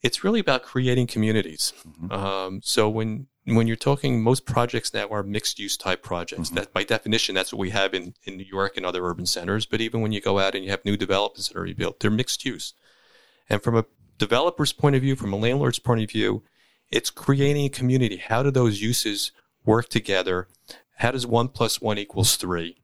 [0.01, 1.73] it's really about creating communities.
[1.87, 2.11] Mm-hmm.
[2.11, 6.49] Um, so when when you're talking, most projects now are mixed use type projects.
[6.49, 6.55] Mm-hmm.
[6.55, 9.65] That by definition, that's what we have in, in New York and other urban centers.
[9.65, 12.11] But even when you go out and you have new developments that are rebuilt, they're
[12.11, 12.73] mixed use.
[13.49, 13.85] And from a
[14.17, 16.43] developer's point of view, from a landlord's point of view,
[16.91, 18.17] it's creating a community.
[18.17, 19.31] How do those uses
[19.65, 20.47] work together?
[20.97, 22.77] How does one plus one equals three?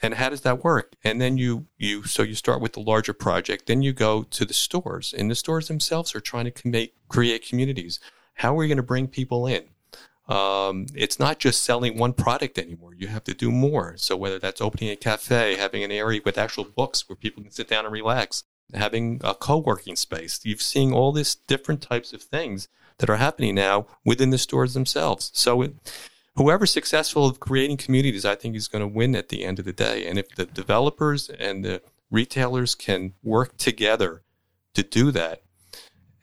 [0.00, 0.96] And how does that work?
[1.04, 4.44] And then you, you, so you start with the larger project, then you go to
[4.44, 8.00] the stores and the stores themselves are trying to make, create communities.
[8.34, 9.64] How are we going to bring people in?
[10.28, 12.94] Um, it's not just selling one product anymore.
[12.94, 13.94] You have to do more.
[13.96, 17.52] So whether that's opening a cafe, having an area with actual books where people can
[17.52, 22.22] sit down and relax, having a co-working space, you've seen all these different types of
[22.22, 22.68] things
[22.98, 25.30] that are happening now within the stores themselves.
[25.34, 25.74] So it,
[26.36, 29.64] whoever's successful of creating communities, I think is going to win at the end of
[29.64, 30.06] the day.
[30.06, 34.22] And if the developers and the retailers can work together
[34.74, 35.42] to do that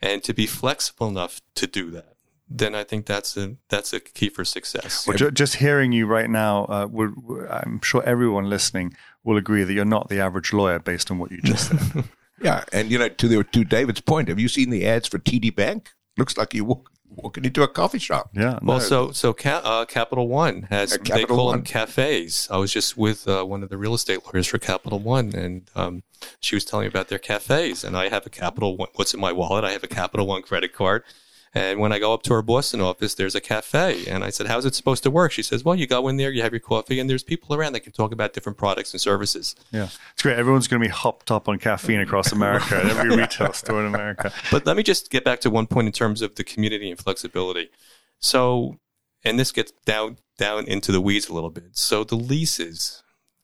[0.00, 2.09] and to be flexible enough to do that,
[2.50, 5.06] then I think that's a that's a key for success.
[5.06, 9.62] Well, just hearing you right now, uh, we're, we're, I'm sure everyone listening will agree
[9.62, 12.04] that you're not the average lawyer based on what you just said.
[12.42, 15.18] yeah, and you know, to the, to David's point, have you seen the ads for
[15.18, 15.90] TD Bank?
[16.18, 18.30] Looks like you walk, walking into a coffee shop.
[18.34, 18.58] Yeah.
[18.62, 21.58] Well, so so Ca- uh, Capital One has Capital they call One.
[21.58, 22.48] them cafes.
[22.50, 25.70] I was just with uh, one of the real estate lawyers for Capital One, and
[25.76, 26.02] um,
[26.40, 27.84] she was telling me about their cafes.
[27.84, 28.88] And I have a Capital One.
[28.96, 29.64] What's in my wallet?
[29.64, 31.04] I have a Capital One credit card.
[31.52, 34.06] And when I go up to our Boston office, there's a cafe.
[34.06, 35.32] And I said, How's it supposed to work?
[35.32, 37.72] She says, Well, you go in there, you have your coffee, and there's people around
[37.72, 39.56] that can talk about different products and services.
[39.72, 39.88] Yeah.
[40.12, 40.38] It's great.
[40.38, 43.86] Everyone's going to be hopped up on caffeine across America at every retail store in
[43.86, 44.32] America.
[44.52, 46.98] But let me just get back to one point in terms of the community and
[46.98, 47.70] flexibility.
[48.20, 48.78] So,
[49.24, 51.70] and this gets down, down into the weeds a little bit.
[51.72, 53.02] So the leases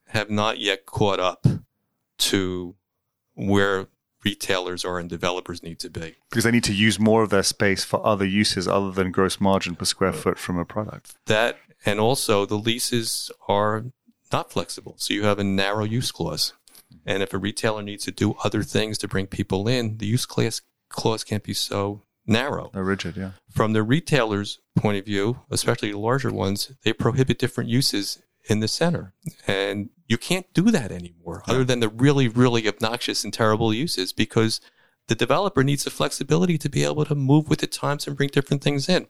[0.09, 1.45] have not yet caught up
[2.19, 2.77] to
[3.35, 3.89] where
[4.27, 6.17] retailers are and developers need to be.
[6.31, 9.41] Because they need to use more of their space for other uses other than gross
[9.41, 11.15] margin per square foot from a product.
[11.27, 13.85] That, and also the leases are
[14.33, 14.97] not flexible.
[14.99, 16.55] So you have a narrow use clause.
[17.05, 20.27] And if a retailer needs to do other things to bring people in, the use
[20.27, 22.71] clause, clause can't be so narrow.
[22.75, 23.31] They're rigid, yeah.
[23.49, 28.19] From the retailer's point of view, especially the larger ones, they prohibit different uses
[28.49, 29.13] in the center.
[29.47, 34.13] And you can't do that anymore, other than the really, really obnoxious and terrible uses,
[34.13, 34.61] because
[35.09, 38.29] the developer needs the flexibility to be able to move with the times and bring
[38.29, 39.07] different things in.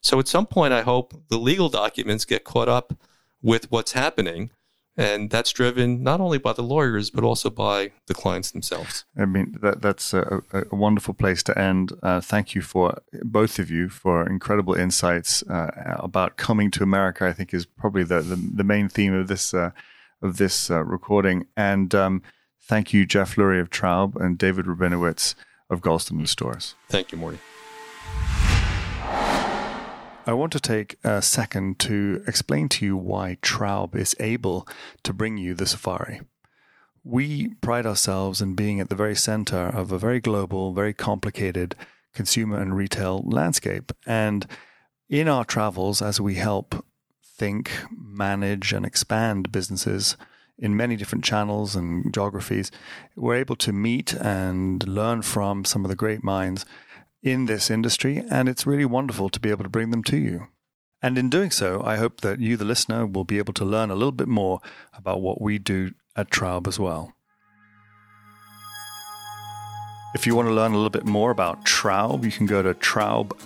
[0.00, 2.96] So at some point, I hope the legal documents get caught up
[3.42, 4.50] with what's happening
[4.96, 9.04] and that's driven not only by the lawyers but also by the clients themselves.
[9.16, 11.92] I mean, that, that's a, a, wonderful place to end.
[12.02, 17.26] Uh, thank you for both of you for incredible insights uh, about coming to America.
[17.26, 19.70] I think is probably the the, the main theme of this uh,
[20.22, 21.46] of this uh, recording.
[21.56, 22.22] And um,
[22.62, 25.34] thank you, Geoff Lurie of Traub and David Rabinowitz
[25.68, 26.74] of Goulston Storrs.
[26.88, 27.38] Thank you, Morty.
[30.28, 34.66] I want to take a second to explain to you why Traub is able
[35.04, 36.20] to bring you the safari.
[37.04, 41.76] We pride ourselves in being at the very center of a very global, very complicated
[42.12, 43.92] consumer and retail landscape.
[44.04, 44.48] And
[45.08, 46.84] in our travels, as we help
[47.22, 50.16] think, manage, and expand businesses
[50.58, 52.72] in many different channels and geographies,
[53.14, 56.66] we're able to meet and learn from some of the great minds
[57.22, 60.48] in this industry, and it's really wonderful to be able to bring them to you.
[61.02, 63.90] And in doing so, I hope that you, the listener, will be able to learn
[63.90, 64.60] a little bit more
[64.96, 67.12] about what we do at Traub as well.
[70.14, 72.72] If you want to learn a little bit more about Traub, you can go to
[72.74, 73.40] traub.io,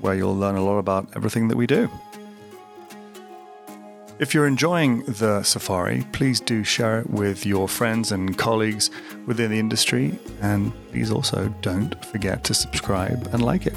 [0.00, 1.90] where you'll learn a lot about everything that we do.
[4.20, 8.88] If you're enjoying the safari, please do share it with your friends and colleagues
[9.26, 10.16] within the industry.
[10.40, 13.74] And please also don't forget to subscribe and like it.